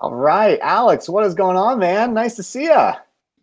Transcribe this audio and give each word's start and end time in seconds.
All 0.00 0.14
right, 0.14 0.58
Alex, 0.60 1.08
what 1.08 1.24
is 1.24 1.34
going 1.34 1.56
on, 1.56 1.78
man? 1.78 2.14
Nice 2.14 2.36
to 2.36 2.42
see 2.42 2.64
you. 2.64 2.90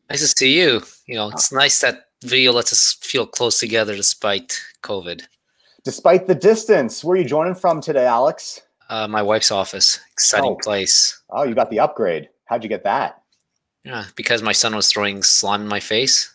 Nice 0.10 0.22
to 0.22 0.28
see 0.28 0.58
you. 0.60 0.81
You 1.06 1.16
know, 1.16 1.30
it's 1.30 1.52
nice 1.52 1.81
that 1.81 2.08
video 2.24 2.54
lets 2.54 2.72
us 2.72 2.98
feel 3.02 3.26
close 3.26 3.60
together 3.60 3.96
despite 3.96 4.60
COVID. 4.81 5.23
Despite 5.83 6.28
the 6.28 6.36
distance, 6.36 7.04
where 7.04 7.15
are 7.18 7.21
you 7.21 7.26
joining 7.28 7.55
from 7.55 7.81
today, 7.81 8.05
Alex? 8.05 8.62
Uh, 8.89 9.07
my 9.07 9.21
wife's 9.21 9.52
office. 9.52 9.99
Exciting 10.13 10.52
Oh. 10.52 10.55
place. 10.63 11.21
Oh, 11.29 11.44
you 11.44 11.55
got 11.55 11.70
the 11.70 11.79
upgrade. 11.79 12.29
How'd 12.46 12.63
you 12.63 12.69
get 12.69 12.83
that? 12.83 13.22
Yeah, 13.83 14.06
because 14.15 14.42
my 14.42 14.51
son 14.51 14.76
was 14.76 14.92
throwing 14.92 15.24
slime 15.24 15.62
in 15.62 15.67
my 15.67 15.79
face. 15.79 16.34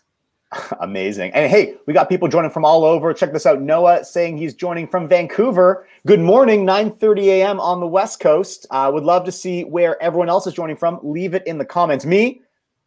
Amazing. 0.80 1.32
And 1.32 1.50
hey, 1.50 1.76
we 1.86 1.94
got 1.94 2.08
people 2.08 2.28
joining 2.28 2.50
from 2.50 2.64
all 2.64 2.84
over. 2.84 3.12
Check 3.12 3.32
this 3.32 3.46
out. 3.46 3.60
Noah 3.60 4.04
saying 4.04 4.38
he's 4.38 4.54
joining 4.54 4.88
from 4.88 5.08
Vancouver. 5.08 5.86
Good 6.06 6.20
morning, 6.20 6.66
9:30 6.66 7.24
a.m. 7.26 7.60
on 7.60 7.80
the 7.80 7.86
West 7.86 8.20
Coast. 8.20 8.66
Uh, 8.70 8.90
would 8.92 9.04
love 9.04 9.24
to 9.24 9.32
see 9.32 9.62
where 9.62 10.00
everyone 10.02 10.28
else 10.28 10.46
is 10.46 10.54
joining 10.54 10.76
from. 10.76 10.98
Leave 11.02 11.34
it 11.34 11.46
in 11.46 11.58
the 11.58 11.64
comments. 11.64 12.04
Me, 12.04 12.42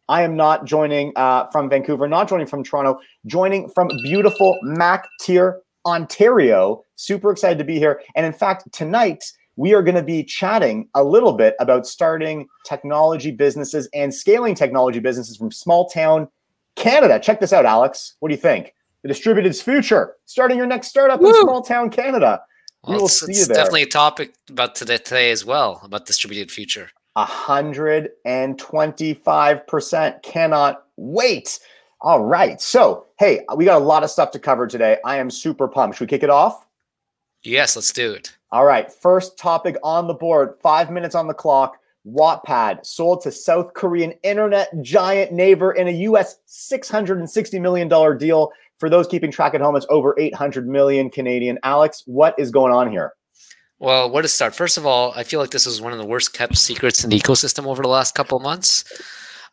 I 0.08 0.22
am 0.22 0.36
not 0.36 0.66
joining 0.66 1.12
uh, 1.16 1.46
from 1.46 1.70
Vancouver, 1.70 2.06
not 2.06 2.28
joining 2.28 2.46
from 2.46 2.62
Toronto, 2.62 2.98
joining 3.26 3.70
from 3.70 3.88
beautiful 4.02 4.58
Mac 4.62 5.08
Tier, 5.20 5.62
Ontario. 5.86 6.84
Super 6.96 7.30
excited 7.30 7.58
to 7.58 7.64
be 7.64 7.78
here. 7.78 8.02
And 8.14 8.26
in 8.26 8.32
fact, 8.32 8.70
tonight 8.72 9.24
we 9.56 9.72
are 9.72 9.82
going 9.82 9.94
to 9.94 10.02
be 10.02 10.22
chatting 10.22 10.88
a 10.94 11.02
little 11.02 11.32
bit 11.32 11.54
about 11.60 11.86
starting 11.86 12.48
technology 12.66 13.30
businesses 13.30 13.88
and 13.94 14.12
scaling 14.12 14.54
technology 14.54 14.98
businesses 14.98 15.36
from 15.36 15.50
small 15.50 15.88
town 15.88 16.28
Canada. 16.76 17.18
Check 17.18 17.40
this 17.40 17.52
out, 17.52 17.66
Alex. 17.66 18.14
What 18.20 18.28
do 18.28 18.34
you 18.34 18.40
think? 18.40 18.74
The 19.02 19.08
distributed's 19.08 19.60
future. 19.60 20.14
Starting 20.24 20.56
your 20.56 20.66
next 20.66 20.88
startup 20.88 21.20
in 21.20 21.34
small 21.34 21.62
town 21.62 21.90
Canada. 21.90 22.40
We 22.86 22.92
Well, 22.92 23.00
will 23.00 23.06
it's, 23.06 23.20
see 23.20 23.30
it's 23.30 23.40
you 23.40 23.46
there. 23.46 23.56
definitely 23.56 23.82
a 23.82 23.86
topic 23.86 24.34
about 24.48 24.74
today, 24.74 24.98
today 24.98 25.30
as 25.30 25.44
well 25.44 25.80
about 25.82 26.06
distributed 26.06 26.50
future. 26.50 26.90
A 27.16 27.24
hundred 27.24 28.10
and 28.24 28.58
twenty-five 28.58 29.66
percent. 29.66 30.22
Cannot 30.22 30.84
wait. 30.96 31.60
All 32.00 32.24
right. 32.24 32.60
So, 32.60 33.06
hey, 33.18 33.40
we 33.56 33.64
got 33.64 33.80
a 33.80 33.84
lot 33.84 34.02
of 34.02 34.10
stuff 34.10 34.30
to 34.32 34.38
cover 34.38 34.66
today. 34.66 34.98
I 35.04 35.16
am 35.16 35.30
super 35.30 35.68
pumped. 35.68 35.96
Should 35.96 36.04
we 36.04 36.08
kick 36.08 36.22
it 36.22 36.30
off? 36.30 36.66
Yes, 37.42 37.76
let's 37.76 37.92
do 37.92 38.12
it. 38.12 38.36
All 38.52 38.64
right. 38.64 38.92
First 38.92 39.38
topic 39.38 39.76
on 39.82 40.06
the 40.06 40.14
board. 40.14 40.54
Five 40.62 40.90
minutes 40.90 41.14
on 41.14 41.26
the 41.26 41.34
clock. 41.34 41.76
Wattpad 42.06 42.84
sold 42.84 43.22
to 43.22 43.32
South 43.32 43.74
Korean 43.74 44.12
internet 44.22 44.70
giant 44.82 45.32
Naver 45.32 45.72
in 45.72 45.88
a 45.88 45.92
US 45.92 46.36
$660 46.48 47.60
million 47.60 48.18
deal. 48.18 48.52
For 48.78 48.90
those 48.90 49.06
keeping 49.06 49.30
track 49.30 49.54
at 49.54 49.60
home, 49.60 49.76
it's 49.76 49.86
over 49.88 50.14
800 50.18 50.68
million 50.68 51.10
Canadian. 51.10 51.58
Alex, 51.62 52.02
what 52.06 52.34
is 52.38 52.50
going 52.50 52.72
on 52.72 52.90
here? 52.90 53.14
Well, 53.78 54.10
where 54.10 54.22
to 54.22 54.28
start? 54.28 54.54
First 54.54 54.76
of 54.76 54.86
all, 54.86 55.12
I 55.16 55.24
feel 55.24 55.40
like 55.40 55.50
this 55.50 55.66
is 55.66 55.80
one 55.80 55.92
of 55.92 55.98
the 55.98 56.06
worst 56.06 56.32
kept 56.32 56.56
secrets 56.56 57.04
in 57.04 57.10
the 57.10 57.18
ecosystem 57.18 57.66
over 57.66 57.82
the 57.82 57.88
last 57.88 58.14
couple 58.14 58.36
of 58.36 58.42
months. 58.42 58.84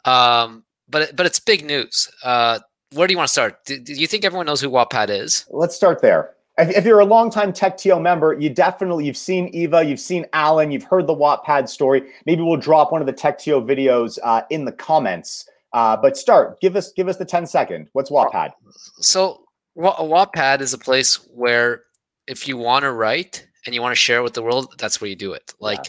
Um, 0.06 0.64
but 0.90 1.16
but 1.16 1.26
it's 1.26 1.40
big 1.40 1.66
news. 1.66 2.10
Uh, 2.24 2.60
where 2.94 3.08
do 3.08 3.14
you 3.14 3.18
want 3.18 3.28
to 3.28 3.32
start? 3.32 3.66
Do, 3.66 3.80
do 3.80 3.94
you 3.94 4.08
think 4.08 4.26
everyone 4.26 4.46
knows 4.46 4.62
who 4.62 4.70
Wattpad 4.70 5.10
is? 5.10 5.46
Let's 5.50 5.76
start 5.76 6.02
there. 6.02 6.34
If, 6.58 6.70
if 6.78 6.86
you're 6.86 7.00
a 7.00 7.06
longtime 7.06 7.54
TechTO 7.54 8.02
member, 8.02 8.34
you 8.40 8.50
definitely 8.50 9.06
you've 9.06 9.18
seen 9.18 9.48
Eva, 9.50 9.84
you've 9.84 10.00
seen 10.00 10.26
Allen, 10.34 10.72
you've 10.72 10.84
heard 10.84 11.08
the 11.08 11.16
Wattpad 11.16 11.70
story. 11.70 12.12
Maybe 12.26 12.42
we'll 12.42 12.58
drop 12.58 12.92
one 12.92 13.02
of 13.02 13.08
the 13.08 13.14
TechTO 13.14 13.66
videos 13.66 14.20
uh, 14.24 14.44
in 14.50 14.66
the 14.66 14.72
comments. 14.72 15.48
Uh, 15.74 15.96
but 15.96 16.18
start. 16.18 16.60
Give 16.60 16.76
us 16.76 16.92
give 16.92 17.08
us 17.08 17.18
the 17.18 17.26
10 17.26 17.48
second. 17.48 17.88
What's 17.94 18.10
Wattpad? 18.10 18.52
So 19.00 19.46
Wa- 19.76 19.98
Wattpad 19.98 20.60
is 20.62 20.74
a 20.74 20.78
place 20.78 21.16
where 21.34 21.84
if 22.28 22.48
you 22.48 22.58
want 22.58 22.84
to 22.84 22.92
write 22.92 23.48
and 23.66 23.74
you 23.74 23.82
want 23.82 23.92
to 23.92 24.00
share 24.00 24.20
it 24.20 24.24
with 24.24 24.34
the 24.34 24.44
world, 24.44 24.74
that's 24.78 25.00
where 25.00 25.10
you 25.10 25.16
do 25.16 25.34
it. 25.34 25.54
Like 25.60 25.86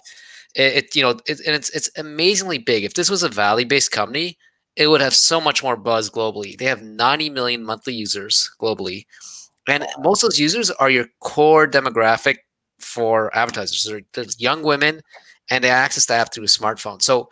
it, 0.54 0.76
it 0.76 0.96
you 0.96 1.02
know, 1.02 1.10
it, 1.26 1.40
and 1.46 1.54
it's 1.56 1.70
it's 1.70 1.90
amazingly 1.96 2.58
big. 2.58 2.84
If 2.84 2.94
this 2.94 3.10
was 3.10 3.22
a 3.22 3.28
Valley-based 3.28 3.90
company, 3.90 4.38
it 4.76 4.86
would 4.86 5.00
have 5.00 5.14
so 5.14 5.40
much 5.40 5.62
more 5.62 5.76
buzz 5.76 6.10
globally. 6.10 6.56
They 6.56 6.64
have 6.66 6.82
90 6.82 7.30
million 7.30 7.64
monthly 7.64 7.94
users 7.94 8.50
globally, 8.60 9.06
and 9.68 9.86
most 10.00 10.22
of 10.22 10.30
those 10.30 10.40
users 10.40 10.70
are 10.70 10.90
your 10.90 11.06
core 11.20 11.66
demographic 11.68 12.36
for 12.80 13.34
advertisers. 13.36 13.84
They're, 13.84 14.02
they're 14.12 14.32
young 14.38 14.62
women, 14.62 15.02
and 15.50 15.62
they 15.62 15.70
access 15.70 16.06
the 16.06 16.14
app 16.14 16.32
through 16.32 16.44
a 16.44 16.48
smartphone. 16.48 17.00
So 17.02 17.28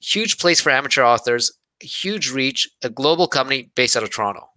huge 0.00 0.38
place 0.38 0.60
for 0.60 0.70
amateur 0.70 1.02
authors, 1.02 1.52
huge 1.80 2.30
reach, 2.30 2.68
a 2.82 2.90
global 2.90 3.26
company 3.26 3.70
based 3.74 3.96
out 3.96 4.02
of 4.02 4.10
Toronto. 4.10 4.48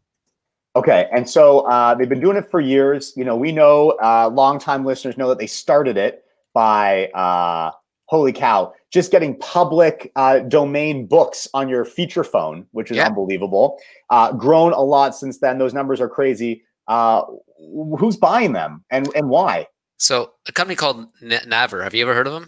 Okay, 0.76 1.08
and 1.14 1.30
so 1.30 1.62
uh, 1.62 1.96
they've 1.96 2.10
been 2.10 2.20
doing 2.20 2.36
it 2.36 2.52
for 2.52 2.60
years. 2.60 3.14
You 3.16 3.24
know, 3.24 3.36
we 3.38 3.54
know 3.54 3.92
uh, 4.04 4.30
longtime 4.32 4.84
listeners 4.84 5.18
know 5.18 5.30
that 5.30 5.38
they 5.40 5.48
started 5.48 5.96
it 5.96 6.26
by 6.54 7.08
uh, 7.08 7.72
holy 8.08 8.34
cow, 8.34 8.74
just 8.92 9.10
getting 9.10 9.38
public 9.40 10.12
uh, 10.18 10.40
domain 10.40 11.08
books 11.08 11.48
on 11.54 11.70
your 11.70 11.86
feature 11.86 12.26
phone, 12.26 12.68
which 12.72 12.92
is 12.92 12.98
Yeah. 12.98 13.06
unbelievable. 13.08 13.80
Uh, 14.10 14.34
grown 14.34 14.74
a 14.74 14.82
lot 14.82 15.16
since 15.16 15.40
then. 15.40 15.58
Those 15.60 15.74
numbers 15.74 16.02
are 16.02 16.10
crazy. 16.10 16.64
Uh, 16.88 17.24
who's 17.98 18.18
buying 18.18 18.54
them 18.54 18.84
and 18.90 19.08
and 19.16 19.30
why? 19.30 19.68
So 19.98 20.34
a 20.48 20.52
company 20.52 20.76
called 20.76 21.08
N- 21.22 21.40
Naver. 21.48 21.84
Have 21.84 21.94
you 21.96 22.04
ever 22.04 22.14
heard 22.14 22.28
of 22.28 22.34
them? 22.34 22.48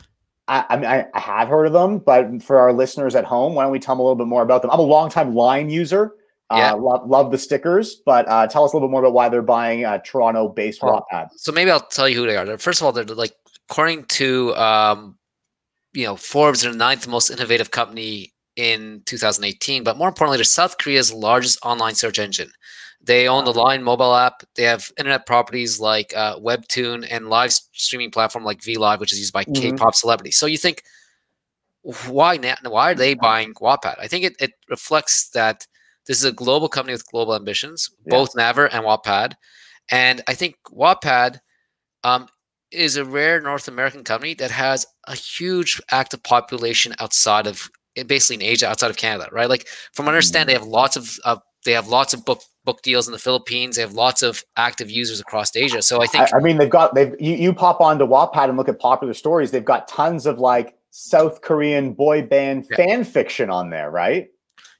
I, 0.50 0.66
I 0.70 0.75
mean, 0.78 0.86
I, 0.86 1.06
I 1.14 1.20
have 1.20 1.50
heard 1.50 1.66
of 1.66 1.74
them, 1.74 1.98
but 2.00 2.42
for 2.42 2.58
our 2.59 2.72
listeners 2.72 3.16
at 3.16 3.25
home, 3.25 3.56
why 3.56 3.64
don't 3.64 3.72
we 3.72 3.80
tell 3.80 3.96
them 3.96 4.00
a 4.00 4.03
little 4.03 4.16
bit 4.16 4.28
more 4.28 4.44
about 4.44 4.62
them? 4.62 4.72
I'm 4.72 4.80
a 4.80 4.84
longtime 4.84 5.36
Line 5.36 5.70
user. 5.70 6.14
Yeah. 6.50 6.74
Uh, 6.74 6.78
love, 6.78 7.09
love 7.09 7.31
the 7.31 7.38
stickers, 7.38 7.98
but 8.06 8.25
uh, 8.30 8.48
tell 8.48 8.64
us 8.64 8.72
a 8.72 8.75
little 8.78 8.88
bit 8.88 8.92
more 8.92 9.02
about 9.02 9.12
why 9.14 9.28
they're 9.28 9.42
buying 9.42 9.84
uh, 9.84 9.98
Toronto-based 10.06 10.80
Oh. 10.81 11.04
Wattpad. 11.12 11.28
So 11.36 11.52
maybe 11.52 11.72
I'll 11.72 11.81
tell 11.81 12.08
you 12.08 12.16
who 12.16 12.25
they 12.25 12.38
are. 12.38 12.46
They're, 12.46 12.58
first 12.58 12.80
of 12.80 12.86
all, 12.86 12.94
they're 12.94 13.04
like 13.04 13.34
according 13.69 14.06
to 14.06 14.56
um, 14.56 15.18
you 15.94 16.06
know 16.06 16.16
Forbes, 16.16 16.62
they're 16.62 16.72
the 16.72 16.78
ninth 16.78 17.06
most 17.08 17.30
innovative 17.30 17.72
company 17.72 18.34
in 18.56 19.02
2018. 19.06 19.84
But 19.84 19.98
more 19.98 20.08
importantly, 20.08 20.38
they're 20.38 20.46
South 20.46 20.78
Korea's 20.78 21.12
largest 21.14 21.59
online 21.64 21.96
search 21.96 22.18
engine. 22.19 22.52
They 23.07 23.28
own 23.28 23.45
the 23.45 23.53
Line 23.53 23.81
mobile 23.84 24.13
app. 24.13 24.44
They 24.56 24.63
have 24.63 24.91
internet 25.00 25.25
properties 25.25 25.79
like 25.79 26.13
uh, 26.16 26.38
Webtoon 26.40 27.07
and 27.09 27.29
live 27.29 27.53
streaming 27.73 28.12
platform 28.12 28.44
like 28.44 28.59
VLive, 28.62 29.00
which 29.00 29.13
is 29.13 29.19
used 29.19 29.34
by 29.34 29.45
Mhm. 29.45 29.56
K-pop 29.56 29.95
celebrities. 29.95 30.38
So 30.38 30.45
you 30.45 30.57
think, 30.57 30.84
why 32.07 32.38
na- 32.38 32.56
why 32.63 32.91
are 32.91 32.95
they 32.95 33.13
buying 33.13 33.53
Wattpad? 33.53 33.95
I 34.00 34.07
think 34.07 34.25
it, 34.25 34.35
it 34.40 34.51
reflects 34.69 35.29
that 35.29 35.66
this 36.06 36.18
is 36.18 36.25
a 36.25 36.31
global 36.31 36.68
company 36.69 36.94
with 36.94 37.06
global 37.07 37.34
ambitions, 37.35 37.90
both 38.07 38.35
Naver 38.35 38.66
and 38.66 38.84
Wattpad. 38.84 39.34
And 39.89 40.22
I 40.28 40.34
think 40.34 40.56
Wattpad 40.72 41.39
um, 42.03 42.28
is 42.72 42.97
a 42.97 43.06
rare 43.06 43.39
North 43.41 43.68
American 43.68 44.03
company 44.03 44.34
that 44.35 44.51
has 44.51 44.85
a 45.07 45.16
huge 45.16 45.81
active 45.91 46.24
population 46.24 46.94
outside 47.00 47.47
of 47.47 47.69
basically 48.06 48.35
in 48.45 48.51
Asia, 48.51 48.68
outside 48.68 48.91
of 48.91 48.97
Canada, 48.97 49.29
right? 49.31 49.50
Like 49.50 49.68
from 49.94 50.06
what 50.06 50.13
I 50.13 50.18
understand, 50.18 50.50
they 50.50 50.53
have 50.53 50.63
lots 50.68 50.97
of 50.97 51.18
uh, 51.25 51.38
they 51.66 51.72
have 51.74 51.88
lots 51.88 52.13
of 52.13 52.25
book 52.25 52.41
book 52.68 52.82
deals 52.82 53.08
in 53.08 53.14
the 53.14 53.18
Philippines. 53.20 53.78
They 53.78 53.82
have 53.82 53.94
lots 53.94 54.22
of 54.22 54.44
active 54.58 54.92
users 54.92 55.22
across 55.22 55.56
Asia. 55.56 55.82
So 55.82 56.02
I 56.02 56.06
think 56.06 56.32
I, 56.34 56.38
I 56.38 56.42
mean, 56.42 56.58
they've 56.58 56.70
got 56.70 56.94
they've 56.94 57.16
you, 57.20 57.34
you 57.34 57.54
pop 57.54 57.80
onto 57.82 58.06
Wattpad 58.06 58.50
and 58.50 58.58
look 58.58 58.68
at 58.70 58.78
popular 58.78 59.14
stories. 59.14 59.50
They've 59.52 59.66
got 59.66 59.88
tons 59.88 60.26
of 60.26 60.38
like 60.38 60.76
South 60.92 61.42
Korean 61.42 61.94
boy 61.94 62.24
band 62.24 62.68
Yeah. 62.70 62.76
fan 62.78 63.04
fiction 63.06 63.50
on 63.50 63.70
there, 63.70 63.90
right? 63.90 64.28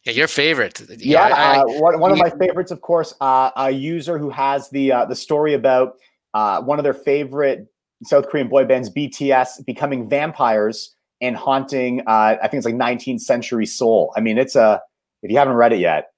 yeah, 0.03 0.14
your 0.14 0.28
favorite. 0.28 0.81
Yeah, 1.00 1.22
I- 1.24 1.30
I- 1.30 1.59
uh, 1.59 1.66
one, 1.80 2.00
one 2.00 2.12
of 2.12 2.18
my 2.18 2.30
favorites, 2.30 2.72
of 2.72 2.81
course, 2.81 3.14
uh, 3.22 3.52
a 3.56 3.72
user 3.72 4.18
who 4.18 4.30
has 4.30 4.69
the 4.69 4.92
uh, 4.92 5.06
the 5.06 5.16
story 5.16 5.54
about 5.54 5.96
uh, 6.34 6.62
one 6.62 6.80
of 6.80 6.84
their 6.84 6.94
favorite 6.94 7.68
South 8.04 8.28
Korean 8.30 8.48
boy 8.50 8.66
bands, 8.66 8.90
BTS, 8.90 9.66
becoming 9.66 10.08
vampires 10.09 10.94
and 11.22 11.36
haunting. 11.36 12.02
Uh, 12.02 12.36
I 12.42 12.48
think 12.48 12.56
it's 12.59 12.66
like 12.66 12.75
19th 12.75 13.22
century 13.22 13.66
Seoul. 13.66 14.14
I 14.18 14.19
mean, 14.19 14.38
it's 14.38 14.56
a 14.56 14.81
if 15.24 15.31
you 15.31 15.38
haven't 15.38 15.56
read 15.56 15.72
it 15.74 15.80
yet, 15.80 16.12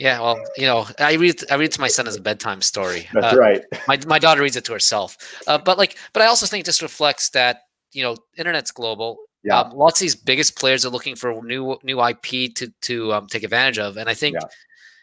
yeah, 0.00 0.18
well, 0.20 0.38
you 0.56 0.66
know, 0.66 0.86
I 0.98 1.14
read 1.14 1.36
I 1.52 1.56
read 1.56 1.72
to 1.72 1.80
my 1.80 1.88
son 1.96 2.08
as 2.08 2.16
a 2.16 2.20
bedtime 2.20 2.62
story. 2.62 3.02
that's 3.12 3.34
Uh, 3.34 3.38
right. 3.38 3.62
my, 3.90 3.96
my 4.06 4.18
daughter 4.18 4.40
reads 4.42 4.56
it 4.56 4.64
to 4.64 4.72
herself 4.72 5.10
uh, 5.46 5.58
but 5.58 5.76
like 5.78 5.92
but 6.14 6.22
i 6.22 6.26
also 6.26 6.46
think 6.46 6.64
this 6.64 6.82
reflects 6.82 7.30
that 7.30 7.54
you 7.92 8.02
know 8.04 8.16
internet's 8.36 8.72
global 8.72 9.10
Yeah. 9.42 9.60
um, 9.60 9.72
lots 9.84 10.00
of 10.00 10.04
these 10.06 10.16
biggest 10.16 10.58
players 10.60 10.84
are 10.86 10.90
looking 10.96 11.16
for 11.16 11.28
new 11.42 11.76
new 11.82 11.98
ip 12.10 12.26
to 12.58 12.64
to 12.88 12.94
um, 13.14 13.26
take 13.32 13.42
advantage 13.44 13.78
of 13.78 13.96
and 14.00 14.08
i 14.08 14.14
think 14.22 14.34
Yeah. 14.40 14.48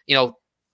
you 0.10 0.16
know 0.18 0.28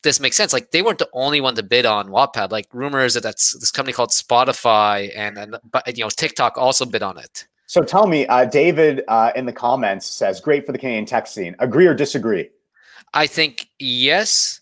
this 0.03 0.19
makes 0.19 0.36
sense 0.36 0.51
like 0.53 0.71
they 0.71 0.81
weren't 0.81 1.00
the 1.00 1.09
only 1.13 1.39
one 1.47 1.56
to 1.56 1.63
bid 1.63 1.86
on 1.86 2.03
wattpad 2.09 2.51
like 2.51 2.68
rumors 2.74 3.13
that 3.15 3.24
that's 3.24 3.45
this 3.59 3.71
company 3.71 3.94
called 3.94 4.12
spotify 4.12 5.12
and 5.15 5.38
and 5.38 5.50
but 5.71 5.81
you 5.97 6.03
know 6.03 6.09
tiktok 6.09 6.57
also 6.57 6.86
bid 6.86 7.03
on 7.03 7.18
it 7.18 7.47
So 7.65 7.81
tell 7.81 8.06
me, 8.07 8.27
uh, 8.27 8.45
David 8.45 9.01
uh, 9.07 9.31
in 9.39 9.45
the 9.50 9.53
comments 9.68 10.06
says, 10.06 10.39
"Great 10.47 10.62
for 10.65 10.74
the 10.75 10.77
Canadian 10.77 11.06
tech 11.13 11.25
scene." 11.25 11.56
Agree 11.68 11.88
or 11.88 11.95
disagree? 11.95 12.45
I 13.13 13.27
think 13.27 13.68
yes. 13.80 14.60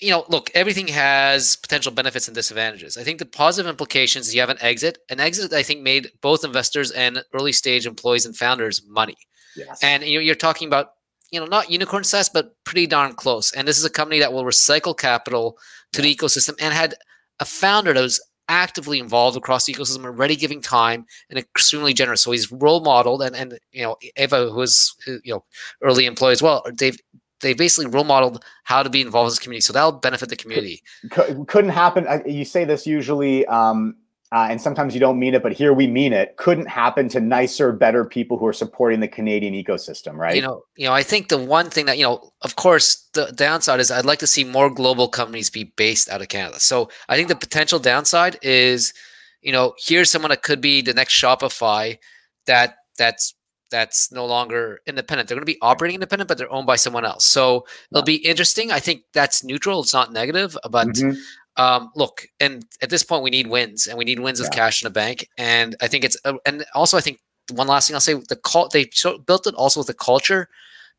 You 0.00 0.10
know, 0.10 0.24
look, 0.28 0.50
everything 0.54 0.88
has 0.88 1.54
potential 1.56 1.92
benefits 1.92 2.26
and 2.26 2.34
disadvantages. 2.34 2.96
I 2.96 3.04
think 3.04 3.20
the 3.20 3.26
positive 3.26 3.70
implications 3.70 4.26
is 4.26 4.34
you 4.34 4.40
have 4.40 4.50
an 4.50 4.60
exit. 4.60 4.98
An 5.10 5.20
exit, 5.20 5.52
I 5.52 5.62
think, 5.62 5.80
made 5.80 6.10
both 6.20 6.44
investors 6.44 6.90
and 6.90 7.22
early 7.32 7.52
stage 7.52 7.86
employees 7.86 8.26
and 8.26 8.36
founders 8.36 8.82
money. 8.88 9.16
Yes. 9.56 9.78
And 9.82 10.02
you're, 10.02 10.22
you're 10.22 10.34
talking 10.34 10.66
about, 10.66 10.94
you 11.30 11.38
know, 11.38 11.46
not 11.46 11.70
unicorn 11.70 12.02
size, 12.02 12.28
but 12.28 12.56
pretty 12.64 12.88
darn 12.88 13.14
close. 13.14 13.52
And 13.52 13.68
this 13.68 13.78
is 13.78 13.84
a 13.84 13.90
company 13.90 14.18
that 14.18 14.32
will 14.32 14.44
recycle 14.44 14.96
capital 14.96 15.56
to 15.92 16.02
the 16.02 16.14
ecosystem 16.14 16.56
and 16.60 16.74
had 16.74 16.94
a 17.38 17.44
founder 17.44 17.92
that 17.92 18.00
was 18.00 18.20
actively 18.48 18.98
involved 18.98 19.36
across 19.36 19.64
the 19.64 19.72
ecosystem, 19.72 20.04
already 20.04 20.36
giving 20.36 20.60
time 20.60 21.06
and 21.30 21.38
extremely 21.38 21.94
generous. 21.94 22.22
So 22.22 22.32
he's 22.32 22.50
role 22.50 22.80
modeled, 22.80 23.22
and 23.22 23.34
and 23.34 23.58
you 23.72 23.82
know 23.82 23.96
Eva, 24.16 24.48
who 24.48 24.56
was 24.56 24.94
you 25.06 25.34
know 25.34 25.44
early 25.82 26.06
employee 26.06 26.32
as 26.32 26.42
well, 26.42 26.64
they've 26.72 26.98
they 27.42 27.52
basically 27.54 27.90
role 27.90 28.04
modeled 28.04 28.42
how 28.64 28.82
to 28.82 28.90
be 28.90 29.00
involved 29.00 29.28
in 29.28 29.32
this 29.32 29.38
community. 29.38 29.62
So 29.62 29.72
that'll 29.72 29.92
benefit 29.92 30.28
the 30.30 30.36
community. 30.36 30.82
Couldn't 31.10 31.70
happen. 31.70 32.06
You 32.26 32.44
say 32.44 32.64
this 32.64 32.86
usually 32.86 33.44
um, 33.46 33.96
uh, 34.32 34.46
and 34.48 34.62
sometimes 34.62 34.94
you 34.94 35.00
don't 35.00 35.18
mean 35.18 35.34
it, 35.34 35.42
but 35.42 35.52
here 35.52 35.74
we 35.74 35.86
mean 35.86 36.14
it, 36.14 36.38
couldn't 36.38 36.66
happen 36.66 37.06
to 37.06 37.20
nicer, 37.20 37.70
better 37.70 38.02
people 38.02 38.38
who 38.38 38.46
are 38.46 38.52
supporting 38.54 38.98
the 39.00 39.06
Canadian 39.06 39.52
ecosystem, 39.52 40.14
right? 40.14 40.34
You 40.34 40.40
know, 40.40 40.64
you 40.74 40.86
know, 40.86 40.94
I 40.94 41.02
think 41.02 41.28
the 41.28 41.36
one 41.36 41.68
thing 41.68 41.84
that 41.84 41.98
you 41.98 42.04
know, 42.04 42.32
of 42.40 42.56
course, 42.56 43.06
the 43.12 43.26
downside 43.26 43.78
is 43.78 43.90
I'd 43.90 44.06
like 44.06 44.20
to 44.20 44.26
see 44.26 44.42
more 44.42 44.70
global 44.70 45.06
companies 45.06 45.50
be 45.50 45.64
based 45.64 46.08
out 46.08 46.22
of 46.22 46.28
Canada. 46.28 46.60
So 46.60 46.88
I 47.10 47.16
think 47.16 47.28
the 47.28 47.36
potential 47.36 47.78
downside 47.78 48.38
is, 48.40 48.94
you 49.42 49.52
know, 49.52 49.74
here's 49.78 50.10
someone 50.10 50.30
that 50.30 50.42
could 50.42 50.62
be 50.62 50.80
the 50.80 50.94
next 50.94 51.12
Shopify 51.12 51.98
that 52.46 52.76
that's 52.96 53.34
that's 53.72 54.12
no 54.12 54.24
longer 54.24 54.80
independent. 54.86 55.28
They're 55.28 55.34
going 55.34 55.46
to 55.46 55.52
be 55.52 55.58
operating 55.60 55.96
independent, 55.96 56.28
but 56.28 56.38
they're 56.38 56.52
owned 56.52 56.68
by 56.68 56.76
someone 56.76 57.04
else. 57.04 57.24
So 57.24 57.66
it'll 57.90 58.04
be 58.04 58.16
interesting. 58.16 58.70
I 58.70 58.78
think 58.78 59.02
that's 59.12 59.42
neutral. 59.42 59.80
It's 59.80 59.92
not 59.92 60.12
negative, 60.12 60.56
but 60.70 60.86
mm-hmm. 60.86 61.18
Um, 61.56 61.90
look, 61.94 62.26
and 62.40 62.64
at 62.80 62.88
this 62.88 63.02
point, 63.02 63.22
we 63.22 63.28
need 63.28 63.46
wins, 63.46 63.86
and 63.86 63.98
we 63.98 64.06
need 64.06 64.18
wins 64.18 64.40
yeah. 64.40 64.46
with 64.46 64.54
cash 64.54 64.82
in 64.82 64.86
the 64.86 64.90
bank. 64.90 65.28
And 65.36 65.76
I 65.82 65.86
think 65.86 66.02
it's, 66.02 66.16
uh, 66.24 66.34
and 66.46 66.64
also 66.74 66.96
I 66.96 67.02
think 67.02 67.20
one 67.50 67.66
last 67.66 67.86
thing 67.86 67.94
I'll 67.94 68.00
say: 68.00 68.14
the 68.14 68.36
cult 68.36 68.72
they 68.72 68.88
built 69.26 69.46
it 69.46 69.54
also 69.54 69.80
with 69.80 69.88
a 69.90 69.94
culture 69.94 70.48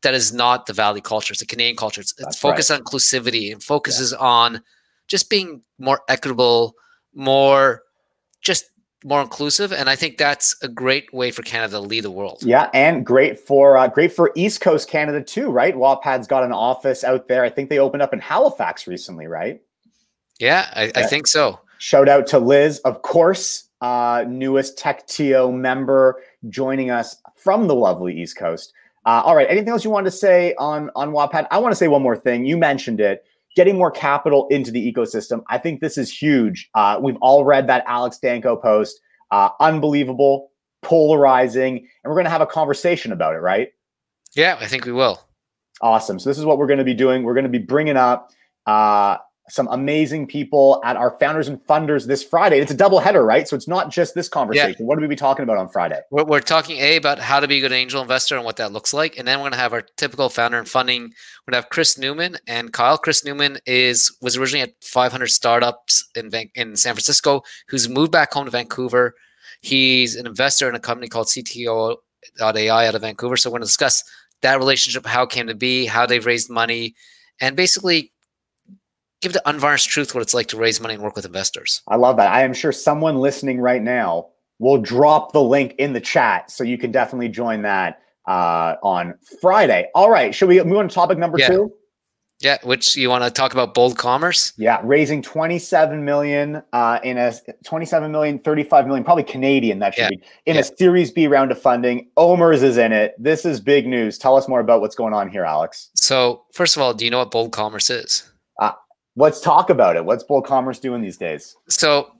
that 0.02 0.14
is 0.14 0.32
not 0.32 0.66
the 0.66 0.72
Valley 0.72 1.00
culture; 1.00 1.32
it's 1.32 1.42
a 1.42 1.46
Canadian 1.46 1.76
culture. 1.76 2.00
It's, 2.00 2.14
it's 2.18 2.38
focused 2.38 2.70
right. 2.70 2.78
on 2.78 2.84
inclusivity 2.84 3.50
and 3.50 3.62
focuses 3.62 4.12
yeah. 4.12 4.24
on 4.24 4.62
just 5.08 5.28
being 5.28 5.62
more 5.78 6.02
equitable, 6.08 6.74
more 7.14 7.82
just 8.40 8.66
more 9.04 9.20
inclusive, 9.20 9.72
and 9.72 9.88
I 9.88 9.96
think 9.96 10.16
that's 10.16 10.56
a 10.62 10.68
great 10.68 11.12
way 11.12 11.30
for 11.30 11.42
Canada 11.42 11.74
to 11.74 11.80
lead 11.80 12.04
the 12.04 12.10
world. 12.10 12.42
Yeah, 12.42 12.70
and 12.72 13.04
great 13.04 13.38
for 13.38 13.76
uh, 13.76 13.86
great 13.86 14.12
for 14.12 14.32
East 14.34 14.62
Coast 14.62 14.88
Canada 14.88 15.22
too, 15.22 15.50
right? 15.50 15.74
Wattpad's 15.74 16.26
got 16.26 16.42
an 16.42 16.52
office 16.52 17.04
out 17.04 17.28
there. 17.28 17.44
I 17.44 17.50
think 17.50 17.68
they 17.68 17.78
opened 17.78 18.02
up 18.02 18.14
in 18.14 18.20
Halifax 18.20 18.86
recently, 18.86 19.26
right? 19.26 19.60
Yeah, 20.40 20.68
I, 20.74 20.90
I 20.94 21.02
think 21.04 21.26
so. 21.26 21.60
Shout 21.78 22.08
out 22.08 22.26
to 22.28 22.38
Liz, 22.38 22.80
of 22.80 23.02
course, 23.02 23.68
uh, 23.82 24.24
newest 24.26 24.78
TechTO 24.78 25.52
member 25.52 26.22
joining 26.48 26.90
us 26.90 27.16
from 27.36 27.68
the 27.68 27.74
lovely 27.74 28.18
East 28.18 28.38
Coast. 28.38 28.72
Uh, 29.04 29.20
all 29.22 29.36
right, 29.36 29.46
anything 29.50 29.68
else 29.68 29.84
you 29.84 29.90
want 29.90 30.06
to 30.06 30.10
say 30.10 30.54
on 30.58 30.90
on 30.96 31.10
Wattpad? 31.10 31.46
I 31.50 31.58
want 31.58 31.72
to 31.72 31.76
say 31.76 31.88
one 31.88 32.02
more 32.02 32.16
thing. 32.16 32.46
You 32.46 32.56
mentioned 32.56 33.00
it, 33.00 33.24
getting 33.56 33.76
more 33.76 33.90
capital 33.90 34.46
into 34.48 34.70
the 34.70 34.92
ecosystem. 34.92 35.42
I 35.48 35.58
think 35.58 35.80
this 35.80 35.96
is 35.96 36.10
huge. 36.10 36.68
Uh, 36.74 36.98
we've 37.00 37.16
all 37.20 37.44
read 37.44 37.66
that 37.68 37.84
Alex 37.86 38.18
Danco 38.22 38.60
post. 38.60 39.00
Uh, 39.30 39.48
unbelievable, 39.58 40.50
polarizing, 40.82 41.78
and 41.78 42.10
we're 42.10 42.14
going 42.14 42.24
to 42.24 42.30
have 42.30 42.40
a 42.40 42.46
conversation 42.46 43.10
about 43.10 43.34
it, 43.34 43.38
right? 43.38 43.70
Yeah, 44.36 44.56
I 44.60 44.66
think 44.66 44.84
we 44.84 44.92
will. 44.92 45.20
Awesome. 45.80 46.18
So 46.18 46.30
this 46.30 46.38
is 46.38 46.44
what 46.44 46.58
we're 46.58 46.66
going 46.66 46.78
to 46.78 46.84
be 46.84 46.94
doing. 46.94 47.24
We're 47.24 47.34
going 47.34 47.44
to 47.44 47.50
be 47.50 47.58
bringing 47.58 47.96
up 47.96 48.30
uh, 48.66 49.16
some 49.50 49.68
amazing 49.70 50.26
people 50.26 50.80
at 50.84 50.96
our 50.96 51.18
founders 51.18 51.48
and 51.48 51.60
funders 51.66 52.06
this 52.06 52.24
Friday. 52.24 52.60
It's 52.60 52.72
a 52.72 52.76
double 52.76 52.98
header, 52.98 53.24
right? 53.24 53.46
So 53.46 53.54
it's 53.56 53.68
not 53.68 53.90
just 53.90 54.14
this 54.14 54.28
conversation. 54.28 54.76
Yeah. 54.78 54.86
What 54.86 54.96
are 54.96 55.02
we 55.02 55.06
be 55.06 55.16
talking 55.16 55.42
about 55.42 55.58
on 55.58 55.68
Friday? 55.68 56.00
We're, 56.10 56.24
we're, 56.24 56.40
talking 56.40 56.78
a 56.78 56.96
about 56.96 57.18
how 57.18 57.40
to 57.40 57.48
be 57.48 57.58
a 57.58 57.60
good 57.60 57.72
angel 57.72 58.00
investor 58.00 58.36
and 58.36 58.44
what 58.44 58.56
that 58.56 58.72
looks 58.72 58.94
like, 58.94 59.18
and 59.18 59.28
then 59.28 59.38
we're 59.38 59.44
going 59.44 59.52
to 59.52 59.58
have 59.58 59.72
our 59.72 59.82
typical 59.96 60.30
founder 60.30 60.58
and 60.58 60.68
funding. 60.68 61.02
We're 61.02 61.52
going 61.52 61.52
to 61.52 61.56
have 61.56 61.68
Chris 61.68 61.98
Newman 61.98 62.38
and 62.46 62.72
Kyle. 62.72 62.96
Chris 62.96 63.24
Newman 63.24 63.58
is 63.66 64.16
was 64.22 64.36
originally 64.36 64.62
at 64.62 64.72
500 64.82 65.26
startups 65.26 66.08
in 66.14 66.30
in 66.54 66.76
San 66.76 66.94
Francisco, 66.94 67.42
who's 67.68 67.88
moved 67.88 68.12
back 68.12 68.32
home 68.32 68.46
to 68.46 68.50
Vancouver. 68.50 69.14
He's 69.60 70.16
an 70.16 70.26
investor 70.26 70.68
in 70.68 70.74
a 70.74 70.80
company 70.80 71.08
called 71.08 71.26
CTO.ai 71.26 72.86
out 72.86 72.94
of 72.94 73.02
Vancouver. 73.02 73.36
So 73.36 73.50
we're 73.50 73.58
going 73.58 73.62
to 73.62 73.66
discuss 73.66 74.02
that 74.42 74.58
relationship, 74.58 75.06
how 75.06 75.24
it 75.24 75.30
came 75.30 75.46
to 75.46 75.54
be, 75.54 75.86
how 75.86 76.06
they've 76.06 76.24
raised 76.24 76.50
money, 76.50 76.94
and 77.40 77.56
basically 77.56 78.12
give 79.24 79.32
the 79.32 79.48
unvarnished 79.48 79.88
truth 79.88 80.14
what 80.14 80.22
it's 80.22 80.34
like 80.34 80.46
to 80.48 80.56
raise 80.56 80.80
money 80.80 80.94
and 80.94 81.02
work 81.02 81.16
with 81.16 81.24
investors. 81.24 81.82
I 81.88 81.96
love 81.96 82.16
that. 82.18 82.30
I 82.30 82.42
am 82.42 82.54
sure 82.54 82.70
someone 82.70 83.16
listening 83.16 83.60
right 83.60 83.82
now 83.82 84.28
will 84.58 84.78
drop 84.78 85.32
the 85.32 85.42
link 85.42 85.74
in 85.78 85.92
the 85.92 86.00
chat, 86.00 86.50
so 86.50 86.62
you 86.62 86.78
can 86.78 86.92
definitely 86.92 87.28
join 87.28 87.62
that 87.62 88.00
uh, 88.28 88.76
on 88.82 89.14
Friday. 89.40 89.88
All 89.94 90.10
right, 90.10 90.34
should 90.34 90.48
we 90.48 90.62
move 90.62 90.78
on 90.78 90.88
to 90.88 90.94
topic 90.94 91.18
number 91.18 91.38
yeah. 91.38 91.48
two? 91.48 91.72
Yeah, 92.40 92.58
which 92.62 92.96
you 92.96 93.08
want 93.08 93.24
to 93.24 93.30
talk 93.30 93.54
about 93.54 93.72
bold 93.72 93.96
commerce? 93.96 94.52
Yeah, 94.56 94.80
raising 94.84 95.22
27 95.22 96.04
million 96.04 96.62
uh, 96.72 96.98
in 97.02 97.16
a 97.16 97.32
27 97.64 98.12
million, 98.12 98.38
35 98.38 98.86
million, 98.86 99.04
probably 99.04 99.24
Canadian 99.24 99.78
that 99.78 99.94
should 99.94 100.02
yeah. 100.02 100.08
be 100.10 100.22
in 100.46 100.56
yeah. 100.56 100.60
a 100.60 100.64
Series 100.64 101.10
B 101.10 101.26
round 101.26 101.52
of 101.52 101.60
funding. 101.60 102.10
Omers 102.16 102.62
is 102.62 102.76
in 102.76 102.92
it. 102.92 103.14
This 103.18 103.46
is 103.46 103.60
big 103.60 103.86
news. 103.86 104.18
Tell 104.18 104.36
us 104.36 104.46
more 104.48 104.60
about 104.60 104.82
what's 104.82 104.94
going 104.96 105.14
on 105.14 105.30
here, 105.30 105.44
Alex. 105.44 105.90
So, 105.94 106.44
first 106.52 106.76
of 106.76 106.82
all, 106.82 106.92
do 106.92 107.04
you 107.04 107.10
know 107.10 107.18
what 107.18 107.30
bold 107.30 107.52
commerce 107.52 107.88
is? 107.88 108.30
Let's 109.16 109.40
talk 109.40 109.70
about 109.70 109.96
it. 109.96 110.04
What's 110.04 110.24
Bold 110.24 110.44
Commerce 110.44 110.78
doing 110.78 111.00
these 111.00 111.16
days? 111.16 111.56
So, 111.68 112.12